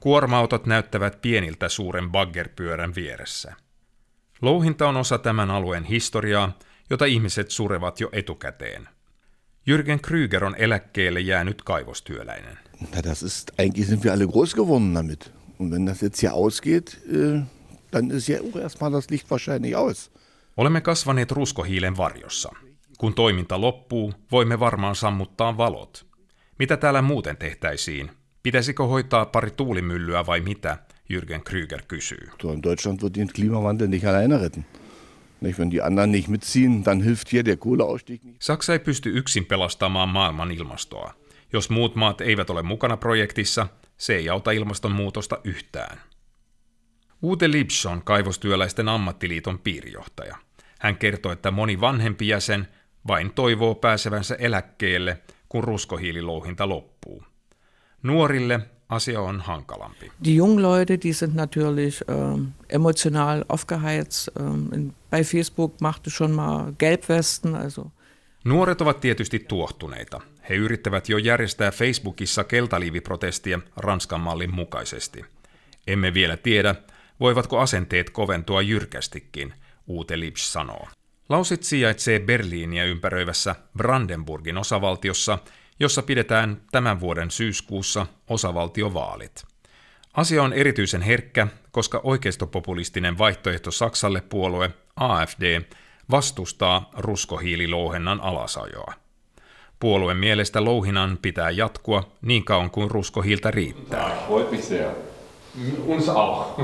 Kuorma-autot 0.00 0.66
näyttävät 0.66 1.22
pieniltä 1.22 1.68
suuren 1.68 2.10
baggerpyörän 2.10 2.94
vieressä. 2.94 3.54
Louhinta 4.42 4.88
on 4.88 4.96
osa 4.96 5.18
tämän 5.18 5.50
alueen 5.50 5.84
historiaa, 5.84 6.58
jota 6.90 7.04
ihmiset 7.04 7.50
surevat 7.50 8.00
jo 8.00 8.08
etukäteen– 8.12 8.88
Jürgen 9.66 10.00
Krüger 10.00 10.44
on 10.44 10.54
eläkkeelle 10.58 11.20
jäänyt 11.20 11.62
kaivostyöläinen. 11.62 12.58
Na, 12.94 13.02
das 13.04 13.22
ist, 13.22 13.50
eigentlich 13.58 13.88
sind 13.88 14.04
wir 14.04 14.12
alle 14.12 14.26
groß 14.26 14.54
geworden 14.54 14.94
damit. 14.94 15.30
Und 15.58 15.72
wenn 15.72 15.86
das 15.86 16.02
jetzt 16.02 16.20
hier 16.20 16.34
ausgeht, 16.34 16.98
äh, 17.06 17.42
dann 17.92 18.10
ist 18.10 18.28
ja 18.28 18.40
auch 18.40 18.60
erstmal 18.60 18.90
das 18.90 19.10
Licht 19.10 19.30
wahrscheinlich 19.30 19.76
aus. 19.76 20.10
Olemme 20.56 20.80
kasvaneet 20.80 21.32
ruskohiilen 21.32 21.96
varjossa. 21.96 22.50
Kun 23.02 23.14
toiminta 23.14 23.60
loppuu, 23.60 24.12
voimme 24.30 24.60
varmaan 24.60 24.94
sammuttaa 24.94 25.56
valot. 25.56 26.06
Mitä 26.58 26.76
täällä 26.76 27.02
muuten 27.02 27.36
tehtäisiin? 27.36 28.10
Pitäisikö 28.42 28.82
hoitaa 28.82 29.26
pari 29.26 29.50
tuulimyllyä 29.50 30.26
vai 30.26 30.40
mitä? 30.40 30.78
Jürgen 31.12 31.42
Krüger 31.48 31.82
kysyy. 31.88 32.28
In 32.52 32.62
Deutschland 32.62 33.02
wird 33.02 33.14
den 33.14 33.28
Klimawandel 33.34 33.88
nicht 33.88 34.06
alleine 34.06 34.40
retten. 34.40 34.66
Nicht, 35.40 35.58
wenn 35.58 35.70
die 35.70 35.82
anderen 35.82 36.12
nicht 36.12 36.28
mitziehen, 36.28 36.84
dann 36.84 37.00
hilft 37.00 37.28
hier 37.28 37.44
der 37.44 37.56
Kohleausstieg 37.56 38.24
nicht. 38.24 38.42
Saksa 38.42 38.72
ei 38.72 38.78
pysty 38.78 39.18
yksin 39.18 39.44
pelastamaan 39.44 40.08
maailman 40.08 40.50
ilmastoa. 40.50 41.14
Jos 41.52 41.70
muut 41.70 41.94
maat 41.94 42.20
eivät 42.20 42.50
ole 42.50 42.62
mukana 42.62 42.96
projektissa, 42.96 43.66
se 43.96 44.14
ei 44.14 44.28
auta 44.28 44.50
ilmastonmuutosta 44.50 45.38
yhtään. 45.44 46.00
Ute 47.22 47.50
Lipsch 47.50 47.86
on 47.86 48.02
kaivostyöläisten 48.04 48.88
ammattiliiton 48.88 49.58
piirijohtaja. 49.58 50.36
Hän 50.80 50.96
kertoo, 50.96 51.32
että 51.32 51.50
moni 51.50 51.80
vanhempi 51.80 52.28
jäsen 52.28 52.68
vain 53.06 53.32
toivoo 53.34 53.74
pääsevänsä 53.74 54.34
eläkkeelle, 54.34 55.18
kun 55.48 55.64
ruskohiililouhinta 55.64 56.68
loppuu. 56.68 57.24
Nuorille 58.02 58.60
asia 58.88 59.20
on 59.20 59.40
hankalampi. 59.40 60.12
Die 60.24 60.34
jungen 60.34 60.62
Leute, 60.62 60.98
die 61.02 61.12
sind 61.12 61.34
natürlich 61.34 62.00
äh, 62.10 62.40
emotional 62.68 63.44
aufgeheizt. 63.48 64.28
Äh, 64.28 64.92
bei 65.10 65.24
Facebook 65.24 65.80
machte 65.80 66.10
schon 66.10 66.30
mal 66.30 66.72
Gelbwesten. 66.78 67.54
Also. 67.54 67.90
Nuoret 68.44 68.80
ovat 68.80 69.00
tietysti 69.00 69.38
tuohtuneita. 69.38 70.20
He 70.48 70.54
yrittävät 70.54 71.08
jo 71.08 71.18
järjestää 71.18 71.70
Facebookissa 71.70 72.44
keltaliiviprotestia 72.44 73.60
Ranskan 73.76 74.20
mallin 74.20 74.54
mukaisesti. 74.54 75.24
Emme 75.86 76.14
vielä 76.14 76.36
tiedä, 76.36 76.74
voivatko 77.20 77.58
asenteet 77.58 78.10
koventua 78.10 78.62
jyrkästikin, 78.62 79.54
Ute 79.88 80.20
Lipsch 80.20 80.44
sanoo. 80.44 80.88
Lausit 81.28 81.62
sijaitsee 81.62 82.20
Berliiniä 82.20 82.84
ympäröivässä 82.84 83.54
Brandenburgin 83.76 84.58
osavaltiossa– 84.58 85.38
jossa 85.82 86.02
pidetään 86.02 86.62
tämän 86.72 87.00
vuoden 87.00 87.30
syyskuussa 87.30 88.06
osavaltiovaalit. 88.28 89.44
Asia 90.14 90.42
on 90.42 90.52
erityisen 90.52 91.02
herkkä, 91.02 91.46
koska 91.70 92.00
oikeistopopulistinen 92.04 93.18
vaihtoehto 93.18 93.70
Saksalle 93.70 94.20
puolue 94.20 94.70
AFD 94.96 95.62
vastustaa 96.10 96.90
ruskohiililouhennan 96.96 98.20
alasajoa. 98.20 98.94
Puolueen 99.80 100.16
mielestä 100.16 100.64
louhinnan 100.64 101.18
pitää 101.22 101.50
jatkua 101.50 102.12
niin 102.22 102.44
kauan 102.44 102.70
kuin 102.70 102.90
ruskohiiltä 102.90 103.50
riittää. 103.50 104.16
Uns 105.86 106.08
auch. 106.08 106.56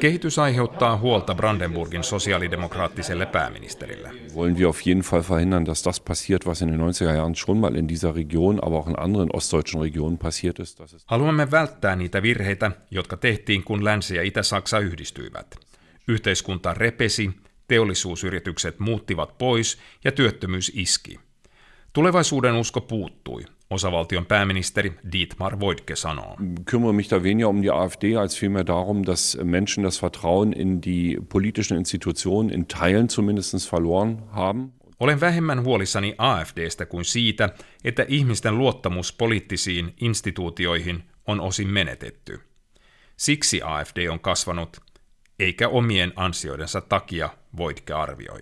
Kehitys 0.00 0.38
aiheuttaa 0.38 0.96
huolta 0.96 1.34
Brandenburgin 1.34 2.04
sosiaalidemokraattiselle 2.04 3.26
pääministerille. 3.26 4.10
Wollen 4.34 4.58
wir 4.58 4.68
auf 4.68 4.86
jeden 4.86 5.02
Fall 5.02 5.22
verhindern, 5.22 5.66
dass 5.66 5.84
das 5.84 6.00
passiert, 6.00 6.46
was 6.46 6.62
in 6.62 6.68
den 6.68 6.80
90er 6.80 7.16
Jahren 7.16 7.34
schon 7.34 7.58
mal 7.58 7.74
in 7.74 7.88
dieser 7.88 8.14
Region, 8.14 8.58
aber 8.62 8.76
auch 8.76 8.88
in 8.88 8.98
anderen 8.98 9.28
ostdeutschen 9.32 9.82
Regionen 9.82 10.18
passiert 10.18 10.58
ist. 10.58 10.82
Haluamme 11.06 11.50
välttää 11.50 11.96
niitä 11.96 12.22
virheitä, 12.22 12.70
jotka 12.90 13.16
tehtiin, 13.16 13.64
kun 13.64 13.84
Länsi- 13.84 14.16
ja 14.16 14.22
Itä-Saksa 14.22 14.78
yhdistyivät. 14.78 15.56
Yhteiskunta 16.08 16.74
repesi, 16.74 17.30
teollisuusyritykset 17.68 18.78
muuttivat 18.78 19.38
pois 19.38 19.78
ja 20.04 20.12
työttömyys 20.12 20.72
iski. 20.74 21.20
Tulevaisuuden 21.92 22.54
usko 22.54 22.80
puuttui, 22.80 23.44
osavaltion 23.72 24.26
pääministeri 24.26 24.92
Dietmar 25.12 25.60
Woidke 25.60 25.96
sanoo. 25.96 26.36
Kümmere 26.70 26.92
mich 26.92 27.10
da 27.10 27.22
weniger 27.22 27.48
um 27.48 27.62
die 27.62 27.70
AfD 27.70 28.16
als 28.16 28.40
vielmehr 28.40 28.66
darum, 28.66 29.06
dass 29.06 29.38
Menschen 29.44 29.84
das 29.84 30.00
Vertrauen 30.00 30.52
in 30.52 30.80
die 30.82 31.18
politischen 31.28 31.78
Institutionen 31.78 32.50
in 32.50 32.66
Teilen 32.66 33.08
zumindest 33.08 33.70
verloren 33.72 34.22
haben. 34.30 34.72
Olen 35.00 35.20
vähemmän 35.20 35.64
huolissani 35.64 36.14
AFDstä 36.18 36.86
kuin 36.86 37.04
siitä, 37.04 37.48
että 37.84 38.04
ihmisten 38.08 38.58
luottamus 38.58 39.12
poliittisiin 39.12 39.94
instituutioihin 40.00 41.02
on 41.26 41.40
osin 41.40 41.68
menetetty. 41.68 42.40
Siksi 43.16 43.60
AFD 43.64 44.08
on 44.08 44.20
kasvanut, 44.20 44.80
eikä 45.38 45.68
omien 45.68 46.12
ansioidensa 46.16 46.80
takia, 46.80 47.28
Voitke 47.56 47.92
arvioi. 47.92 48.40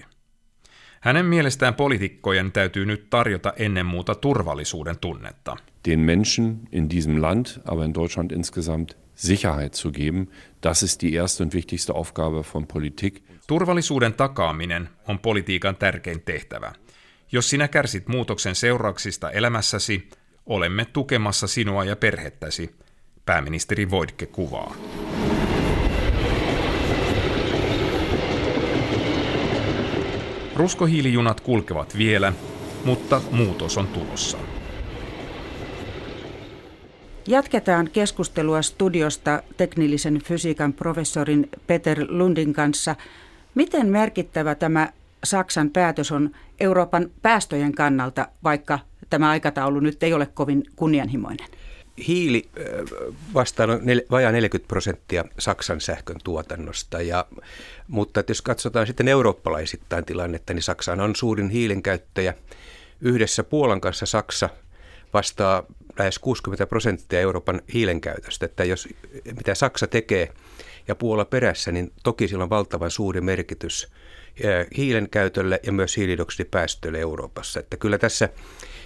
Hänen 1.01 1.27
mielestään 1.27 1.75
poliitikkojen 1.75 2.53
täytyy 2.53 2.87
nyt 2.87 3.11
tarjota 3.11 3.53
ennen 3.57 3.87
muuta 3.87 4.15
turvallisuuden 4.15 4.99
tunnetta. 4.99 5.57
Den 5.89 5.99
Menschen 6.01 6.61
in 6.73 6.91
diesem 6.91 7.23
Land, 7.23 7.47
aber 7.65 7.85
in 7.85 7.95
Deutschland 7.95 8.31
insgesamt, 8.31 8.97
Sicherheit 9.15 9.75
zu 9.75 9.93
geben, 9.93 10.27
das 10.63 10.83
ist 10.83 11.03
die 11.03 11.17
erste 11.17 11.43
und 11.43 11.55
wichtigste 11.55 11.93
Aufgabe 11.93 12.45
von 12.55 12.67
Politik. 12.67 13.23
Turvallisuuden 13.47 14.15
takaaminen 14.15 14.89
on 15.09 15.19
politiikan 15.19 15.77
tärkein 15.77 16.23
tehtävä. 16.23 16.73
Jos 17.33 17.51
sinä 17.51 17.69
kärsit 17.69 18.09
muutoksen 18.09 18.55
seurauksista 18.55 19.31
elämässäsi, 19.31 20.09
olemme 20.47 20.85
tukemassa 20.85 21.47
sinua 21.47 21.85
ja 21.85 21.97
perhettäsi, 21.97 22.75
pääministeri 23.27 23.91
Voidke 23.91 24.27
kuvaa. 24.27 24.75
Ruskohiilijunat 30.61 31.41
kulkevat 31.41 31.99
vielä, 31.99 32.33
mutta 32.85 33.21
muutos 33.31 33.79
on 33.79 33.87
tulossa. 33.87 34.39
Jatketaan 37.29 37.91
keskustelua 37.93 38.63
studiosta 38.63 39.43
teknillisen 39.57 40.23
fysiikan 40.25 40.73
professorin 40.73 41.49
Peter 41.67 42.07
Lundin 42.09 42.53
kanssa. 42.53 42.97
Miten 43.55 43.87
merkittävä 43.87 44.55
tämä 44.55 44.89
Saksan 45.25 45.71
päätös 45.71 46.13
on 46.13 46.31
Euroopan 46.61 47.11
päästöjen 47.23 47.75
kannalta, 47.75 48.29
vaikka 48.45 48.79
tämä 49.11 49.31
aikataulu 49.31 49.81
nyt 49.81 50.03
ei 50.03 50.13
ole 50.13 50.27
kovin 50.27 50.63
kunnianhimoinen? 50.77 51.49
Hiili 52.09 52.49
vastaa 53.35 53.67
noin 53.67 54.03
vajaa 54.11 54.33
40 54.33 54.69
prosenttia 54.69 55.25
Saksan 55.39 55.81
sähkön 55.81 56.17
tuotannosta, 56.25 57.03
ja, 57.03 57.27
mutta 57.89 58.23
jos 58.29 58.43
katsotaan 58.43 58.87
sitten 58.87 59.09
eurooppalaisittain 59.09 60.05
tilannetta, 60.05 60.55
niin 60.55 60.63
Saksa 60.63 60.93
on 60.93 61.17
suurin 61.17 61.51
hiilenkäyttäjä. 61.51 62.35
Yhdessä 63.01 63.45
Puolan 63.45 63.81
kanssa 63.81 64.07
Saksa 64.07 64.49
vastaa 65.13 65.63
lähes 65.99 66.19
60 66.19 66.67
prosenttia 66.67 67.21
Euroopan 67.21 67.63
hiilenkäytöstä, 67.75 68.47
että 68.47 68.65
jos 68.65 68.89
mitä 69.25 69.55
Saksa 69.55 69.87
tekee 69.87 70.33
ja 70.89 70.95
Puola 70.95 71.25
perässä, 71.25 71.73
niin 71.73 71.93
toki 72.03 72.29
sillä 72.29 72.45
on 72.45 72.51
valtavan 72.51 72.91
suuri 72.91 73.21
merkitys 73.21 73.89
hiilen 74.77 75.11
käytölle 75.11 75.61
ja 75.63 75.73
myös 75.73 75.97
hiilidioksidipäästöille 75.97 77.01
Euroopassa. 77.01 77.61
Että 77.61 77.77
kyllä 77.77 77.99
tässä, 77.99 78.29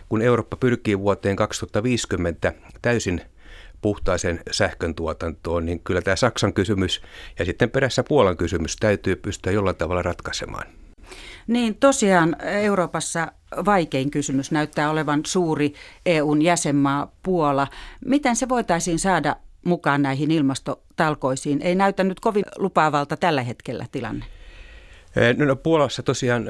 kun 0.08 0.22
Eurooppa 0.22 0.56
pyrkii 0.56 0.98
vuoteen 0.98 1.36
2050 1.36 2.52
täysin 2.82 3.20
puhtaaseen 3.80 4.40
sähkön 4.50 4.94
tuotantoon, 4.94 5.66
niin 5.66 5.80
kyllä 5.80 6.02
tämä 6.02 6.16
Saksan 6.16 6.52
kysymys 6.52 7.02
ja 7.38 7.44
sitten 7.44 7.70
perässä 7.70 8.02
Puolan 8.02 8.36
kysymys 8.36 8.76
täytyy 8.76 9.16
pystyä 9.16 9.52
jollain 9.52 9.76
tavalla 9.76 10.02
ratkaisemaan. 10.02 10.66
Niin 11.46 11.74
tosiaan 11.74 12.36
Euroopassa 12.42 13.32
vaikein 13.64 14.10
kysymys 14.10 14.50
näyttää 14.50 14.90
olevan 14.90 15.20
suuri 15.26 15.74
EUn 16.06 16.42
jäsenmaa 16.42 17.12
Puola. 17.22 17.66
Miten 18.04 18.36
se 18.36 18.48
voitaisiin 18.48 18.98
saada 18.98 19.36
mukaan 19.64 20.02
näihin 20.02 20.30
ilmastotalkoisiin? 20.30 21.62
Ei 21.62 21.74
näytä 21.74 22.04
nyt 22.04 22.20
kovin 22.20 22.44
lupaavalta 22.56 23.16
tällä 23.16 23.42
hetkellä 23.42 23.86
tilanne. 23.92 24.24
No, 25.36 25.44
no 25.44 25.56
Puolassa 25.56 26.02
tosiaan 26.02 26.46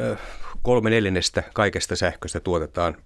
kolme 0.65 0.91
neljännestä 0.91 1.43
kaikesta 1.55 1.97
sähköstä 1.97 2.41
tuotetaan 2.41 2.97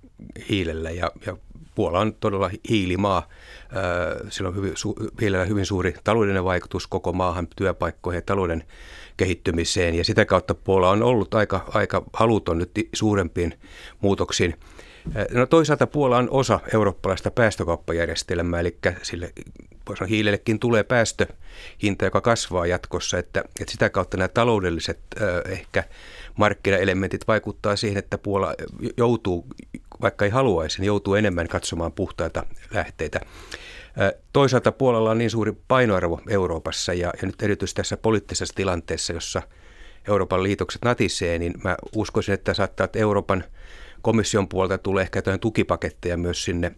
hiilellä 0.51 0.91
ja, 0.91 1.11
ja 1.27 1.37
Puola 1.75 2.01
on 2.01 2.15
todella 2.15 2.51
hiilimaa. 2.71 3.29
Sillä 4.29 4.49
on 4.49 4.57
hyvin, 4.57 4.73
su, 4.75 4.95
hiilellä 5.21 5.45
hyvin 5.45 5.67
suuri 5.67 5.95
taloudellinen 6.05 6.45
vaikutus 6.45 6.87
koko 6.87 7.13
maahan, 7.13 7.49
työpaikkoihin 7.57 8.19
ja 8.19 8.23
talouden 8.23 8.65
kehittymiseen. 9.17 9.95
Ja 9.95 10.05
sitä 10.05 10.25
kautta 10.25 10.55
Puola 10.55 10.91
on 10.91 11.03
ollut 11.03 11.35
aika, 11.35 11.65
aika 11.75 12.05
haluton 12.13 12.59
nyt 12.59 12.71
suurempiin 12.93 13.55
muutoksiin. 14.01 14.55
No 15.33 15.47
toisaalta 15.47 15.87
Puola 15.87 16.17
on 16.19 16.29
osa 16.31 16.61
eurooppalaista 16.75 17.31
päästökauppajärjestelmää, 17.31 18.61
eli 18.61 18.79
sille 19.03 19.33
hiilellekin 20.09 20.59
tulee 20.59 20.83
päästöhinta, 20.83 22.05
joka 22.05 22.21
kasvaa 22.21 22.67
jatkossa, 22.67 23.19
että, 23.19 23.45
että 23.61 23.73
sitä 23.73 23.91
kautta 23.91 24.17
nämä 24.17 24.29
taloudelliset 24.29 24.99
ehkä 25.49 25.85
markkinaelementit 26.37 27.29
vaikuttaa 27.29 27.77
siihen, 27.77 27.99
että 27.99 28.19
Puola 28.19 28.55
joutuu, 28.97 29.47
vaikka 30.01 30.25
ei 30.25 30.31
haluaisi, 30.31 30.79
niin 30.79 30.87
joutuu 30.87 31.15
enemmän 31.15 31.49
katsomaan 31.49 31.93
puhtaita 31.93 32.47
lähteitä. 32.75 33.21
Toisaalta 34.33 34.73
Puolalla 34.73 35.11
on 35.11 35.19
niin 35.19 35.31
suuri 35.31 35.53
painoarvo 35.69 36.21
Euroopassa 36.29 36.93
ja, 36.93 37.13
ja 37.23 37.27
nyt 37.27 37.43
erityisesti 37.43 37.77
tässä 37.77 37.97
poliittisessa 37.97 38.55
tilanteessa, 38.55 39.13
jossa 39.13 39.43
Euroopan 40.09 40.43
liitokset 40.43 40.83
natisee, 40.85 41.39
niin 41.39 41.55
mä 41.65 41.77
uskoisin, 41.97 42.35
että 42.35 42.55
saattaa, 42.55 42.85
että 42.85 42.99
Euroopan– 42.99 43.45
komission 44.03 44.49
puolelta 44.49 44.79
tulee 44.79 45.03
ehkä 45.03 45.19
jotain 45.19 45.41
tukipaketteja 45.41 46.17
myös 46.17 46.45
sinne 46.45 46.73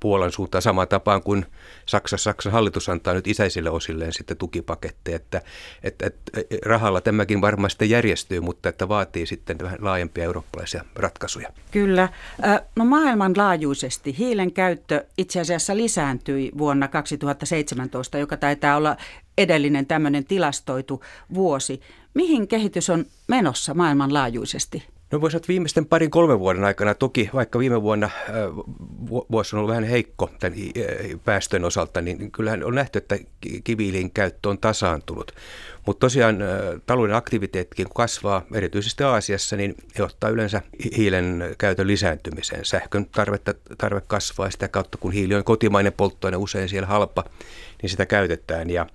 Puolan 0.00 0.32
suuntaan 0.32 0.62
samaan 0.62 0.88
tapaan 0.88 1.22
kuin 1.22 1.46
Saksa, 1.86 2.16
Saksan 2.16 2.52
hallitus 2.52 2.88
antaa 2.88 3.14
nyt 3.14 3.26
isäisille 3.26 3.70
osilleen 3.70 4.12
sitten 4.12 4.36
tukipaketteja, 4.36 5.16
että, 5.16 5.42
että, 5.82 6.06
että 6.06 6.30
rahalla 6.66 7.00
tämäkin 7.00 7.40
varmasti 7.40 7.90
järjestyy, 7.90 8.40
mutta 8.40 8.68
että 8.68 8.88
vaatii 8.88 9.26
sitten 9.26 9.58
vähän 9.58 9.78
laajempia 9.80 10.24
eurooppalaisia 10.24 10.84
ratkaisuja. 10.96 11.48
Kyllä. 11.70 12.08
No 12.76 12.84
maailmanlaajuisesti 12.84 14.18
hiilen 14.18 14.52
käyttö 14.52 15.04
itse 15.18 15.40
asiassa 15.40 15.76
lisääntyi 15.76 16.52
vuonna 16.58 16.88
2017, 16.88 18.18
joka 18.18 18.36
taitaa 18.36 18.76
olla 18.76 18.96
edellinen 19.38 19.86
tämmöinen 19.86 20.24
tilastoitu 20.24 21.04
vuosi. 21.34 21.80
Mihin 22.14 22.48
kehitys 22.48 22.90
on 22.90 23.04
menossa 23.28 23.74
maailmanlaajuisesti? 23.74 24.95
No 25.12 25.20
voisi 25.20 25.36
että 25.36 25.48
viimeisten 25.48 25.86
parin 25.86 26.10
kolmen 26.10 26.38
vuoden 26.38 26.64
aikana, 26.64 26.94
toki 26.94 27.30
vaikka 27.34 27.58
viime 27.58 27.82
vuonna 27.82 28.10
vuosi 29.08 29.56
on 29.56 29.58
ollut 29.58 29.70
vähän 29.70 29.84
heikko 29.84 30.30
tämän 30.40 30.58
päästöjen 31.24 31.64
osalta, 31.64 32.00
niin 32.00 32.30
kyllähän 32.30 32.64
on 32.64 32.74
nähty, 32.74 32.98
että 32.98 33.18
kivihiilin 33.64 34.10
käyttö 34.10 34.48
on 34.48 34.58
tasaantunut. 34.58 35.32
Mutta 35.86 36.00
tosiaan 36.00 36.38
talouden 36.86 37.16
aktiviteetkin 37.16 37.86
kasvaa, 37.94 38.42
erityisesti 38.54 39.04
Aasiassa, 39.04 39.56
niin 39.56 39.74
johtaa 39.98 40.30
yleensä 40.30 40.62
hiilen 40.96 41.54
käytön 41.58 41.86
lisääntymiseen. 41.86 42.64
Sähkön 42.64 43.06
tarvetta, 43.06 43.54
tarve 43.78 44.00
kasvaa 44.06 44.50
sitä 44.50 44.68
kautta, 44.68 44.98
kun 44.98 45.12
hiili 45.12 45.34
on 45.34 45.44
kotimainen 45.44 45.92
polttoaine 45.92 46.36
usein 46.36 46.68
siellä 46.68 46.86
halpa, 46.86 47.24
niin 47.86 47.90
sitä 47.90 48.06
käytetään. 48.06 48.70
Ja 48.70 48.86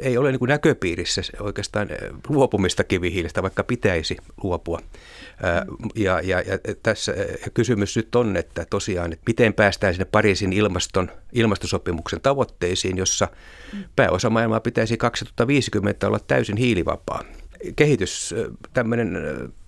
ei 0.00 0.18
ole 0.18 0.30
niin 0.30 0.38
kuin 0.38 0.48
näköpiirissä 0.48 1.22
oikeastaan 1.40 1.88
luopumista 2.28 2.84
kivihiilestä, 2.84 3.42
vaikka 3.42 3.64
pitäisi 3.64 4.16
luopua. 4.42 4.80
Ja, 5.94 6.20
ja, 6.20 6.40
ja 6.40 6.58
tässä 6.82 7.14
kysymys 7.54 7.96
nyt 7.96 8.14
on, 8.14 8.36
että 8.36 8.66
tosiaan, 8.70 9.12
että 9.12 9.22
miten 9.26 9.54
päästään 9.54 9.94
sinne 9.94 10.04
Pariisin 10.04 10.52
ilmaston, 10.52 11.10
ilmastosopimuksen 11.32 12.20
tavoitteisiin, 12.20 12.96
jossa 12.96 13.28
pääosa 13.96 14.30
maailmaa 14.30 14.60
pitäisi 14.60 14.96
2050 14.96 16.08
olla 16.08 16.18
täysin 16.18 16.56
hiilivapaa. 16.56 17.24
Kehitys, 17.76 18.34
tämmöinen 18.72 19.18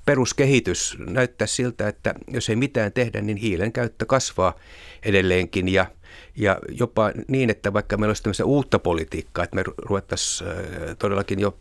peruskehitys 0.05 0.97
näyttää 0.99 1.47
siltä, 1.47 1.89
että 1.89 2.15
jos 2.29 2.49
ei 2.49 2.57
mitään 2.57 2.93
tehdä, 2.93 3.21
niin 3.21 3.37
hiilen 3.37 3.73
käyttö 3.73 4.07
kasvaa 4.07 4.55
edelleenkin 5.03 5.69
ja 5.69 5.87
ja 6.37 6.59
jopa 6.69 7.13
niin, 7.29 7.51
että 7.51 7.73
vaikka 7.73 7.97
meillä 7.97 8.15
olisi 8.27 8.43
uutta 8.43 8.79
politiikkaa, 8.79 9.45
että 9.45 9.57
me 9.57 9.63
ruvettaisiin 9.79 10.51
todellakin 10.99 11.41
jo 11.41 11.59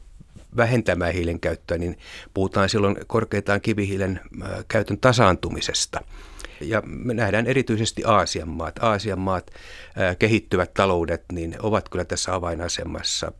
vähentämään 0.57 1.13
hiilen 1.13 1.39
käyttöä, 1.39 1.77
niin 1.77 1.97
puhutaan 2.33 2.69
silloin 2.69 2.97
korkeintaan 3.07 3.61
kivihiilen 3.61 4.19
käytön 4.67 4.97
tasaantumisesta. 4.97 6.01
Ja 6.61 6.81
me 6.85 7.13
nähdään 7.13 7.47
erityisesti 7.47 8.03
Aasian 8.05 8.49
maat. 8.49 8.79
Aasian 8.83 9.19
maat, 9.19 9.51
kehittyvät 10.19 10.73
taloudet, 10.73 11.23
niin 11.31 11.55
ovat 11.63 11.89
kyllä 11.89 12.05
tässä 12.05 12.35
avainasemassa. 12.35 13.31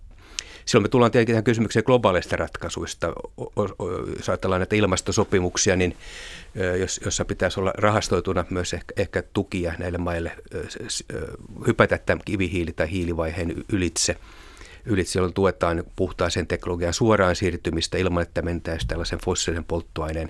Silloin 0.70 0.84
me 0.84 0.90
tullaan 0.90 1.12
tietenkin 1.12 1.34
tähän 1.34 1.44
kysymykseen 1.44 1.84
globaaleista 1.86 2.36
ratkaisuista. 2.36 3.14
Jos 4.18 4.30
ajatellaan 4.30 4.60
näitä 4.60 4.76
ilmastosopimuksia, 4.76 5.76
niin 5.76 5.98
jos, 6.80 7.02
jossa 7.06 7.26
pitäisi 7.26 7.60
olla 7.60 7.74
rahastoituna 7.78 8.46
myös 8.50 8.74
ehkä, 8.74 8.94
ehkä 8.98 9.24
tukia 9.34 9.74
näille 9.78 9.98
maille 9.98 10.32
hypätä 11.68 11.98
tämän 11.98 12.22
kivihiili- 12.26 12.74
tai 12.74 12.92
hiilivaiheen 12.92 13.64
ylitse– 13.72 14.16
ylitse, 14.86 15.20
jolloin 15.20 15.34
tuetaan 15.34 15.84
puhtaaseen 15.96 16.48
teknologiaan 16.48 16.94
suoraan 16.94 17.36
siirtymistä 17.36 17.98
ilman, 17.98 18.24
että 18.24 18.42
mentäisiin 18.42 18.88
tällaisen 18.88 19.20
fossiilisen 19.26 19.64
polttoaineen 19.64 20.30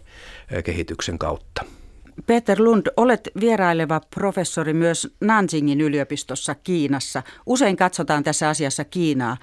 kehityksen 0.63 1.19
kautta. 1.19 1.65
Peter 2.25 2.61
Lund, 2.61 2.87
olet 2.97 3.29
vieraileva 3.39 4.01
professori 4.15 4.73
myös 4.73 5.15
Nanjingin 5.21 5.81
yliopistossa 5.81 6.55
Kiinassa. 6.55 7.23
Usein 7.45 7.77
katsotaan 7.77 8.23
tässä 8.23 8.49
asiassa 8.49 8.83
Kiinaa. 8.83 9.37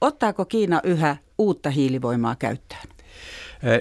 Ottaako 0.00 0.44
Kiina 0.44 0.80
yhä 0.84 1.16
uutta 1.38 1.70
hiilivoimaa 1.70 2.36
käyttöön? 2.36 2.82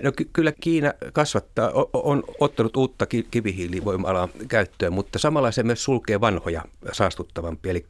No 0.04 0.12
ky- 0.12 0.30
kyllä 0.34 0.54
Kiina 0.62 0.94
kasvattaa, 1.14 1.72
on 1.94 2.24
ottanut 2.40 2.78
uutta 2.78 3.06
kivihiilivoimalaa 3.32 4.30
käyttöön, 4.48 4.94
mutta 4.94 5.20
samalla 5.20 5.52
se 5.52 5.64
myös 5.64 5.84
sulkee 5.84 6.22
vanhoja 6.22 6.62
saastuttavampia. 6.92 7.72
Eli 7.72 7.86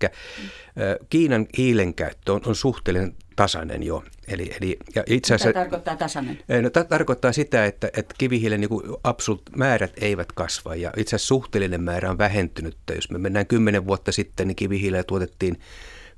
Kiinan 1.10 1.48
hiilen 1.58 1.94
käyttö 1.94 2.34
on, 2.34 2.42
on 2.46 2.56
suhteellinen 2.56 3.15
tasainen 3.36 3.84
jo. 3.84 4.04
Eli, 4.28 4.52
eli, 4.62 4.78
ja 4.96 5.04
itse 5.08 5.36
asiassa, 5.36 5.48
Mitä 5.48 5.60
tarkoittaa 5.60 5.96
tasainen? 5.96 6.39
No, 6.62 6.70
ta- 6.70 6.84
tarkoittaa 6.84 7.32
sitä, 7.32 7.65
että, 7.65 7.89
että 7.98 8.15
kivihiilen 8.18 8.62
niin 8.62 8.70
absolut 9.04 9.42
määrät 9.56 9.94
eivät 10.02 10.32
kasva 10.32 10.76
ja 10.76 10.92
itse 10.98 11.15
asiassa 11.15 11.28
suhteellinen 11.28 11.82
määrä 11.82 12.10
on 12.10 12.18
vähentynyt. 12.18 12.78
Jos 12.96 13.12
me 13.12 13.18
mennään 13.18 13.48
kymmenen 13.48 13.88
vuotta 13.88 14.12
sitten, 14.12 14.48
niin 14.48 14.56
kivihiilellä 14.56 15.04
tuotettiin 15.04 15.60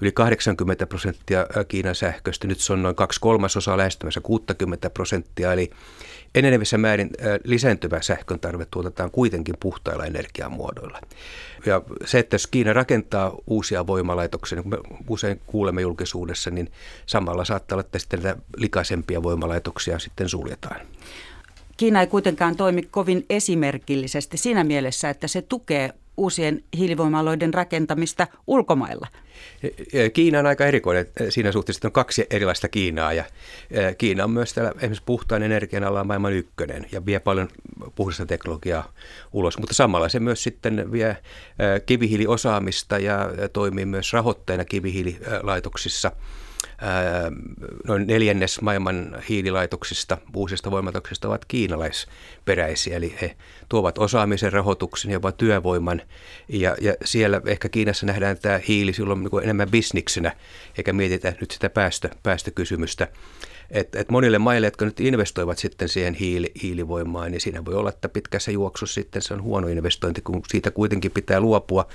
yli 0.01 0.11
80 0.11 0.87
prosenttia 0.87 1.47
Kiinan 1.67 1.95
sähköstä. 1.95 2.47
Nyt 2.47 2.59
se 2.59 2.73
on 2.73 2.81
noin 2.81 2.95
kaksi 2.95 3.19
kolmasosaa 3.19 3.77
lähestymässä 3.77 4.21
60 4.21 4.89
prosenttia, 4.89 5.53
eli 5.53 5.71
enenevissä 6.35 6.77
määrin 6.77 7.09
lisääntyvä 7.43 8.01
sähkön 8.01 8.39
tarve 8.39 8.67
tuotetaan 8.71 9.11
kuitenkin 9.11 9.55
puhtailla 9.59 10.05
energiamuodoilla. 10.05 10.99
Ja 11.65 11.81
se, 12.05 12.19
että 12.19 12.35
jos 12.35 12.47
Kiina 12.47 12.73
rakentaa 12.73 13.35
uusia 13.47 13.87
voimalaitoksia, 13.87 14.55
niin 14.55 14.69
kuin 14.69 14.81
me 14.89 14.97
usein 15.09 15.41
kuulemme 15.47 15.81
julkisuudessa, 15.81 16.51
niin 16.51 16.71
samalla 17.05 17.45
saattaa 17.45 17.75
olla, 17.75 17.85
että 17.85 17.99
sitten 17.99 18.21
näitä 18.21 18.41
likaisempia 18.57 19.23
voimalaitoksia 19.23 19.99
sitten 19.99 20.29
suljetaan. 20.29 20.81
Kiina 21.77 22.01
ei 22.01 22.07
kuitenkaan 22.07 22.55
toimi 22.55 22.81
kovin 22.81 23.25
esimerkillisesti 23.29 24.37
siinä 24.37 24.63
mielessä, 24.63 25.09
että 25.09 25.27
se 25.27 25.41
tukee 25.41 25.93
uusien 26.17 26.63
hiilivoimaloiden 26.77 27.53
rakentamista 27.53 28.27
ulkomailla? 28.47 29.07
Kiina 30.13 30.39
on 30.39 30.45
aika 30.45 30.65
erikoinen. 30.65 31.05
Siinä 31.29 31.51
suhteessa 31.51 31.87
on 31.87 31.91
kaksi 31.91 32.25
erilaista 32.29 32.69
Kiinaa 32.69 33.13
ja 33.13 33.23
Kiina 33.97 34.23
on 34.23 34.31
myös 34.31 34.53
täällä 34.53 34.71
esimerkiksi 34.77 35.03
puhtaan 35.05 35.43
energian 35.43 35.83
alalla 35.83 36.03
maailman 36.03 36.33
ykkönen 36.33 36.85
ja 36.91 37.05
vie 37.05 37.19
paljon 37.19 37.49
puhdasta 37.95 38.25
teknologiaa 38.25 38.93
ulos, 39.33 39.57
mutta 39.57 39.73
samalla 39.73 40.09
se 40.09 40.19
myös 40.19 40.43
sitten 40.43 40.91
vie 40.91 41.17
kivihiiliosaamista 41.85 42.97
ja 42.97 43.29
toimii 43.53 43.85
myös 43.85 44.13
rahoitteena 44.13 44.65
kivihiililaitoksissa– 44.65 46.11
noin 47.87 48.07
neljännes 48.07 48.61
maailman 48.61 49.23
hiililaitoksista, 49.29 50.17
uusista 50.35 50.71
voimalaitoksista 50.71 51.27
ovat 51.27 51.45
kiinalaisperäisiä, 51.45 52.97
eli 52.97 53.15
he 53.21 53.35
tuovat 53.69 53.97
osaamisen, 53.97 54.53
rahoituksen, 54.53 55.11
jopa 55.11 55.31
työvoiman, 55.31 56.01
ja, 56.47 56.75
ja 56.81 56.93
siellä 57.05 57.41
ehkä 57.45 57.69
Kiinassa 57.69 58.05
nähdään 58.05 58.37
tämä 58.37 58.59
hiili 58.67 58.93
silloin 58.93 59.19
niin 59.23 59.43
enemmän 59.43 59.71
bisniksenä, 59.71 60.31
eikä 60.77 60.93
mietitä 60.93 61.33
nyt 61.41 61.51
sitä 61.51 61.69
päästö, 61.69 62.09
päästökysymystä. 62.23 63.07
Et, 63.71 63.95
et 63.95 64.09
monille 64.09 64.39
maille, 64.39 64.67
jotka 64.67 64.85
nyt 64.85 64.99
investoivat 64.99 65.57
sitten 65.57 65.89
siihen 65.89 66.13
hiili, 66.13 66.51
hiilivoimaan, 66.63 67.31
niin 67.31 67.41
siinä 67.41 67.65
voi 67.65 67.73
olla, 67.73 67.89
että 67.89 68.09
pitkässä 68.09 68.51
juoksussa 68.51 68.93
sitten 68.93 69.21
se 69.21 69.33
on 69.33 69.43
huono 69.43 69.67
investointi, 69.67 70.21
kun 70.21 70.41
siitä 70.47 70.71
kuitenkin 70.71 71.11
pitää 71.11 71.39
luopua. 71.39 71.87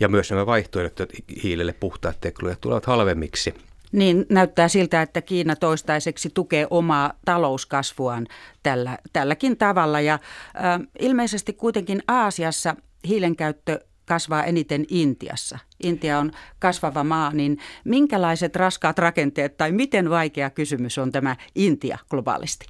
Ja 0.00 0.08
myös 0.08 0.30
nämä 0.30 0.46
vaihtoehdot 0.46 1.00
hiilelle 1.42 1.72
puhtaat 1.72 2.20
teknologiat 2.20 2.60
tulevat 2.60 2.86
halvemmiksi 2.86 3.54
niin 3.94 4.26
näyttää 4.28 4.68
siltä, 4.68 5.02
että 5.02 5.22
Kiina 5.22 5.56
toistaiseksi 5.56 6.30
tukee 6.34 6.66
omaa 6.70 7.12
talouskasvuaan 7.24 8.26
tällä, 8.62 8.98
tälläkin 9.12 9.56
tavalla. 9.56 10.00
Ja 10.00 10.14
äh, 10.14 10.80
ilmeisesti 10.98 11.52
kuitenkin 11.52 12.02
Aasiassa 12.08 12.76
hiilen 13.08 13.36
käyttö 13.36 13.80
kasvaa 14.06 14.44
eniten 14.44 14.84
Intiassa. 14.88 15.58
Intia 15.82 16.18
on 16.18 16.32
kasvava 16.58 17.04
maa, 17.04 17.32
niin 17.32 17.58
minkälaiset 17.84 18.56
raskaat 18.56 18.98
rakenteet 18.98 19.56
tai 19.56 19.72
miten 19.72 20.10
vaikea 20.10 20.50
kysymys 20.50 20.98
on 20.98 21.12
tämä 21.12 21.36
Intia 21.54 21.98
globaalisti? 22.10 22.66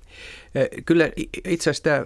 Kyllä 0.87 1.11
itse 1.45 1.71
asiassa 1.71 1.83
tämä 1.83 2.05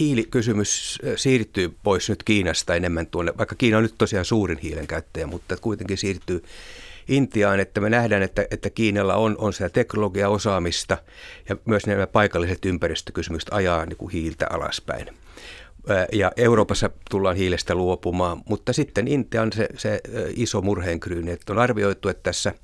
hiilikysymys 0.00 0.98
siirtyy 1.16 1.74
pois 1.82 2.08
nyt 2.08 2.22
Kiinasta 2.22 2.74
enemmän 2.74 3.06
tuonne, 3.06 3.32
vaikka 3.38 3.54
Kiina 3.54 3.76
on 3.76 3.82
nyt 3.82 3.94
tosiaan 3.98 4.24
suurin 4.24 4.58
hiilen 4.58 4.86
käyttäjä, 4.86 5.26
mutta 5.26 5.56
kuitenkin 5.56 5.98
siirtyy 5.98 6.44
Intiaan, 7.08 7.60
että 7.60 7.80
me 7.80 7.90
nähdään, 7.90 8.22
että, 8.22 8.46
että 8.50 8.70
Kiinalla 8.70 9.14
on, 9.14 9.36
on 9.38 9.52
sitä 9.52 9.68
teknologiaosaamista 9.68 10.98
ja 11.48 11.56
myös 11.64 11.86
nämä 11.86 12.06
paikalliset 12.06 12.64
ympäristökysymykset 12.64 13.48
ajaa 13.52 13.86
niin 13.86 13.96
kuin 13.96 14.12
hiiltä 14.12 14.46
alaspäin. 14.50 15.06
Ja 16.12 16.32
Euroopassa 16.36 16.90
tullaan 17.10 17.36
hiilestä 17.36 17.74
luopumaan, 17.74 18.42
mutta 18.48 18.72
sitten 18.72 19.08
Intia 19.08 19.42
on 19.42 19.52
se, 19.52 19.68
se 19.76 20.00
iso 20.36 20.60
murheenkryyni, 20.60 21.30
että 21.30 21.52
on 21.52 21.58
arvioitu, 21.58 22.08
että 22.08 22.22
tässä 22.22 22.54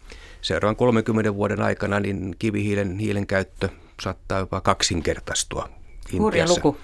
seuraavan 0.41 0.77
30 0.77 1.35
vuoden 1.35 1.63
aikana 1.63 2.01
niin 2.01 2.37
kivihiilen 2.39 2.99
hiilen 2.99 3.27
käyttö 3.27 3.69
saattaa 4.03 4.39
jopa 4.39 4.61
kaksinkertaistua 4.61 5.69
Intiassa. 6.13 6.23
Hurja 6.23 6.47
luku. 6.49 6.77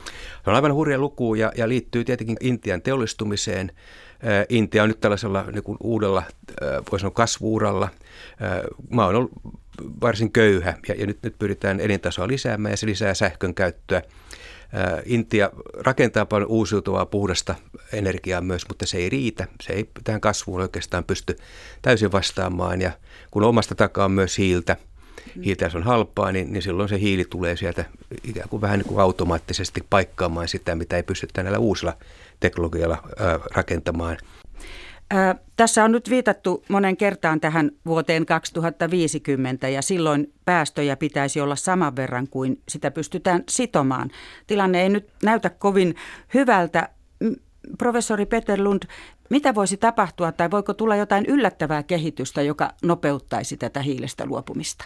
Se 0.44 0.50
on 0.50 0.56
aivan 0.56 0.74
hurja 0.74 0.98
luku 0.98 1.34
ja, 1.34 1.52
ja 1.56 1.68
liittyy 1.68 2.04
tietenkin 2.04 2.36
Intian 2.40 2.82
teollistumiseen– 2.82 3.72
Intia 4.48 4.82
on 4.82 4.88
nyt 4.88 5.00
tällaisella 5.00 5.42
niin 5.42 5.62
kuin 5.62 5.78
uudella, 5.80 6.22
voisi 6.90 7.00
sanoa 7.00 7.14
kasvuuralla. 7.14 7.88
Maa 8.90 9.06
on 9.06 9.14
ollut 9.14 9.32
varsin 10.00 10.32
köyhä 10.32 10.78
ja, 10.88 10.94
ja 10.98 11.06
nyt, 11.06 11.18
nyt 11.22 11.38
pyritään 11.38 11.80
elintasoa 11.80 12.28
lisäämään 12.28 12.72
ja 12.72 12.76
se 12.76 12.86
lisää 12.86 13.14
sähkön 13.14 13.54
käyttöä. 13.54 14.02
Intia 15.04 15.50
rakentaa 15.78 16.26
paljon 16.26 16.50
uusiutuvaa 16.50 17.06
puhdasta 17.06 17.54
energiaa 17.92 18.40
myös, 18.40 18.68
mutta 18.68 18.86
se 18.86 18.98
ei 18.98 19.08
riitä. 19.08 19.46
Se 19.62 19.72
ei 19.72 19.90
tähän 20.04 20.20
kasvuun 20.20 20.60
oikeastaan 20.60 21.04
pysty 21.04 21.36
täysin 21.82 22.12
vastaamaan 22.12 22.80
ja 22.80 22.92
kun 23.30 23.44
omasta 23.44 23.74
takaa 23.74 24.08
myös 24.08 24.38
hiiltä, 24.38 24.76
hiiltä 25.44 25.70
on 25.74 25.82
halpaa, 25.82 26.32
niin, 26.32 26.52
niin 26.52 26.62
silloin 26.62 26.88
se 26.88 27.00
hiili 27.00 27.24
tulee 27.24 27.56
sieltä 27.56 27.84
ikään 28.24 28.48
kuin 28.48 28.60
vähän 28.60 28.78
niin 28.78 28.88
kuin 28.88 29.00
automaattisesti 29.00 29.84
paikkaamaan 29.90 30.48
sitä, 30.48 30.74
mitä 30.74 30.96
ei 30.96 31.02
pystytä 31.02 31.42
näillä 31.42 31.58
uusilla 31.58 31.96
teknologialla 32.40 33.02
rakentamaan. 33.54 34.18
Ää, 35.10 35.34
tässä 35.56 35.84
on 35.84 35.92
nyt 35.92 36.10
viitattu 36.10 36.64
monen 36.68 36.96
kertaan 36.96 37.40
tähän 37.40 37.70
vuoteen 37.86 38.26
2050 38.26 39.68
ja 39.68 39.82
silloin 39.82 40.32
päästöjä 40.44 40.96
pitäisi 40.96 41.40
olla 41.40 41.56
saman 41.56 41.96
verran 41.96 42.28
kuin 42.28 42.60
sitä 42.68 42.90
pystytään 42.90 43.44
sitomaan. 43.48 44.10
Tilanne 44.46 44.82
ei 44.82 44.88
nyt 44.88 45.08
näytä 45.22 45.50
kovin 45.50 45.94
hyvältä. 46.34 46.88
Professori 47.78 48.26
Peter 48.26 48.60
Lund, 48.60 48.82
mitä 49.30 49.54
voisi 49.54 49.76
tapahtua 49.76 50.32
tai 50.32 50.50
voiko 50.50 50.74
tulla 50.74 50.96
jotain 50.96 51.26
yllättävää 51.26 51.82
kehitystä, 51.82 52.42
joka 52.42 52.72
nopeuttaisi 52.82 53.56
tätä 53.56 53.80
hiilestä 53.82 54.26
luopumista? 54.26 54.84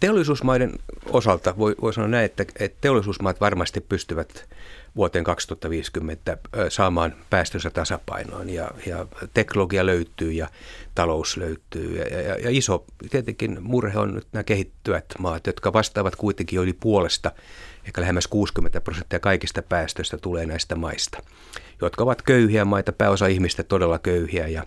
Teollisuusmaiden 0.00 0.72
osalta 1.10 1.54
voi, 1.58 1.74
voi 1.82 1.92
sanoa 1.92 2.08
näin, 2.08 2.24
että, 2.24 2.44
että 2.58 2.78
teollisuusmaat 2.80 3.40
varmasti 3.40 3.80
pystyvät 3.80 4.48
vuoteen 4.96 5.24
2050 5.24 6.36
saamaan 6.68 7.14
päästönsä 7.30 7.70
tasapainoon 7.70 8.50
ja, 8.50 8.70
ja 8.86 9.06
teknologia 9.34 9.86
löytyy 9.86 10.32
ja 10.32 10.48
talous 10.94 11.36
löytyy. 11.36 11.96
Ja, 11.96 12.20
ja, 12.20 12.34
ja 12.38 12.50
iso 12.50 12.84
tietenkin 13.10 13.58
murhe 13.60 13.98
on 13.98 14.14
nyt 14.14 14.26
nämä 14.32 14.44
kehittyvät 14.44 15.04
maat, 15.18 15.46
jotka 15.46 15.72
vastaavat 15.72 16.16
kuitenkin 16.16 16.56
jo 16.56 16.62
yli 16.62 16.72
puolesta, 16.72 17.32
ehkä 17.84 18.00
lähemmäs 18.00 18.26
60 18.26 18.80
prosenttia 18.80 19.20
kaikista 19.20 19.62
päästöistä 19.62 20.18
tulee 20.18 20.46
näistä 20.46 20.76
maista, 20.76 21.22
jotka 21.80 22.04
ovat 22.04 22.22
köyhiä 22.22 22.64
maita, 22.64 22.92
pääosa 22.92 23.26
ihmistä 23.26 23.62
todella 23.62 23.98
köyhiä. 23.98 24.48
Ja, 24.48 24.66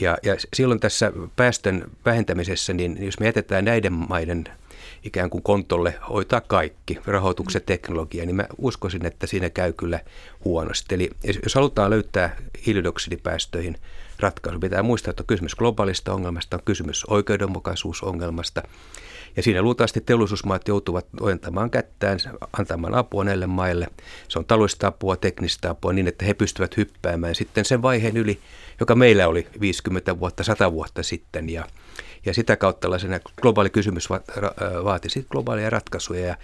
ja, 0.00 0.18
ja 0.22 0.36
silloin 0.54 0.80
tässä 0.80 1.12
päästön 1.36 1.84
vähentämisessä, 2.04 2.72
niin 2.72 3.04
jos 3.04 3.20
me 3.20 3.26
jätetään 3.26 3.64
näiden 3.64 3.92
maiden 3.92 4.44
ikään 5.04 5.30
kuin 5.30 5.42
kontolle 5.42 5.94
hoitaa 6.08 6.40
kaikki, 6.40 6.98
rahoitukset, 7.06 7.66
teknologia, 7.66 8.26
niin 8.26 8.36
mä 8.36 8.46
uskoisin, 8.58 9.06
että 9.06 9.26
siinä 9.26 9.50
käy 9.50 9.72
kyllä 9.72 10.00
huonosti. 10.44 10.94
Eli 10.94 11.10
jos 11.42 11.54
halutaan 11.54 11.90
löytää 11.90 12.36
hiilidioksidipäästöihin 12.66 13.76
ratkaisu, 14.20 14.60
pitää 14.60 14.82
muistaa, 14.82 15.10
että 15.10 15.22
on 15.22 15.26
kysymys 15.26 15.54
globaalista 15.54 16.14
ongelmasta, 16.14 16.56
on 16.56 16.62
kysymys 16.64 17.04
oikeudenmukaisuusongelmasta. 17.04 18.62
Ja 19.36 19.42
siinä 19.42 19.62
luultavasti 19.62 20.00
teollisuusmaat 20.00 20.68
joutuvat 20.68 21.06
ojentamaan 21.20 21.70
kättään, 21.70 22.18
antamaan 22.58 22.94
apua 22.94 23.24
näille 23.24 23.46
maille. 23.46 23.88
Se 24.28 24.38
on 24.38 24.44
taloudellista 24.44 24.86
apua, 24.86 25.16
teknistä 25.16 25.70
apua 25.70 25.92
niin, 25.92 26.08
että 26.08 26.24
he 26.24 26.34
pystyvät 26.34 26.76
hyppäämään 26.76 27.34
sitten 27.34 27.64
sen 27.64 27.82
vaiheen 27.82 28.16
yli, 28.16 28.38
joka 28.80 28.94
meillä 28.94 29.28
oli 29.28 29.46
50 29.60 30.20
vuotta, 30.20 30.44
100 30.44 30.72
vuotta 30.72 31.02
sitten. 31.02 31.50
Ja, 31.50 31.64
ja 32.26 32.34
sitä 32.34 32.56
kautta 32.56 32.80
tällaisena 32.80 33.20
globaali 33.42 33.70
kysymys 33.70 34.10
vaati 34.84 35.10
sitten 35.10 35.30
globaalia 35.30 35.70
ratkaisuja. 35.70 36.26
Ja, 36.26 36.36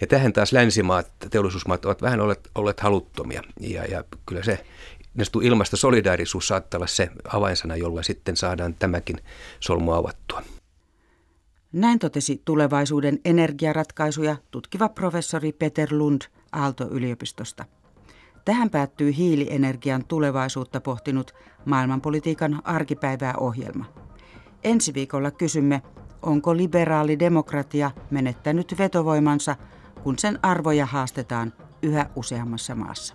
ja 0.00 0.06
tähän 0.06 0.32
taas 0.32 0.52
länsimaat, 0.52 1.06
teollisuusmaat 1.30 1.84
ovat 1.84 2.02
vähän 2.02 2.20
olleet, 2.20 2.50
olleet 2.54 2.80
haluttomia. 2.80 3.42
Ja, 3.60 3.84
ja 3.84 4.04
kyllä 4.26 4.42
se 4.42 4.64
ilmastosolidaarisuus 5.42 6.48
saattaa 6.48 6.78
olla 6.78 6.86
se 6.86 7.10
avainsana, 7.32 7.76
jolla 7.76 8.02
sitten 8.02 8.36
saadaan 8.36 8.74
tämäkin 8.74 9.16
solmu 9.60 9.92
avattua. 9.92 10.42
Näin 11.72 11.98
totesi 11.98 12.42
tulevaisuuden 12.44 13.18
energiaratkaisuja 13.24 14.36
tutkiva 14.50 14.88
professori 14.88 15.52
Peter 15.52 15.88
Lund 15.90 16.22
Aalto-yliopistosta. 16.52 17.64
Tähän 18.44 18.70
päättyy 18.70 19.16
hiilienergian 19.16 20.04
tulevaisuutta 20.04 20.80
pohtinut 20.80 21.34
maailmanpolitiikan 21.64 22.60
arkipäivää 22.64 23.34
ohjelma. 23.36 23.84
Ensi 24.64 24.94
viikolla 24.94 25.30
kysymme, 25.30 25.82
onko 26.22 26.56
liberaali 26.56 27.18
demokratia 27.18 27.90
menettänyt 28.10 28.74
vetovoimansa, 28.78 29.56
kun 30.02 30.18
sen 30.18 30.38
arvoja 30.42 30.86
haastetaan 30.86 31.52
yhä 31.82 32.06
useammassa 32.16 32.74
maassa. 32.74 33.14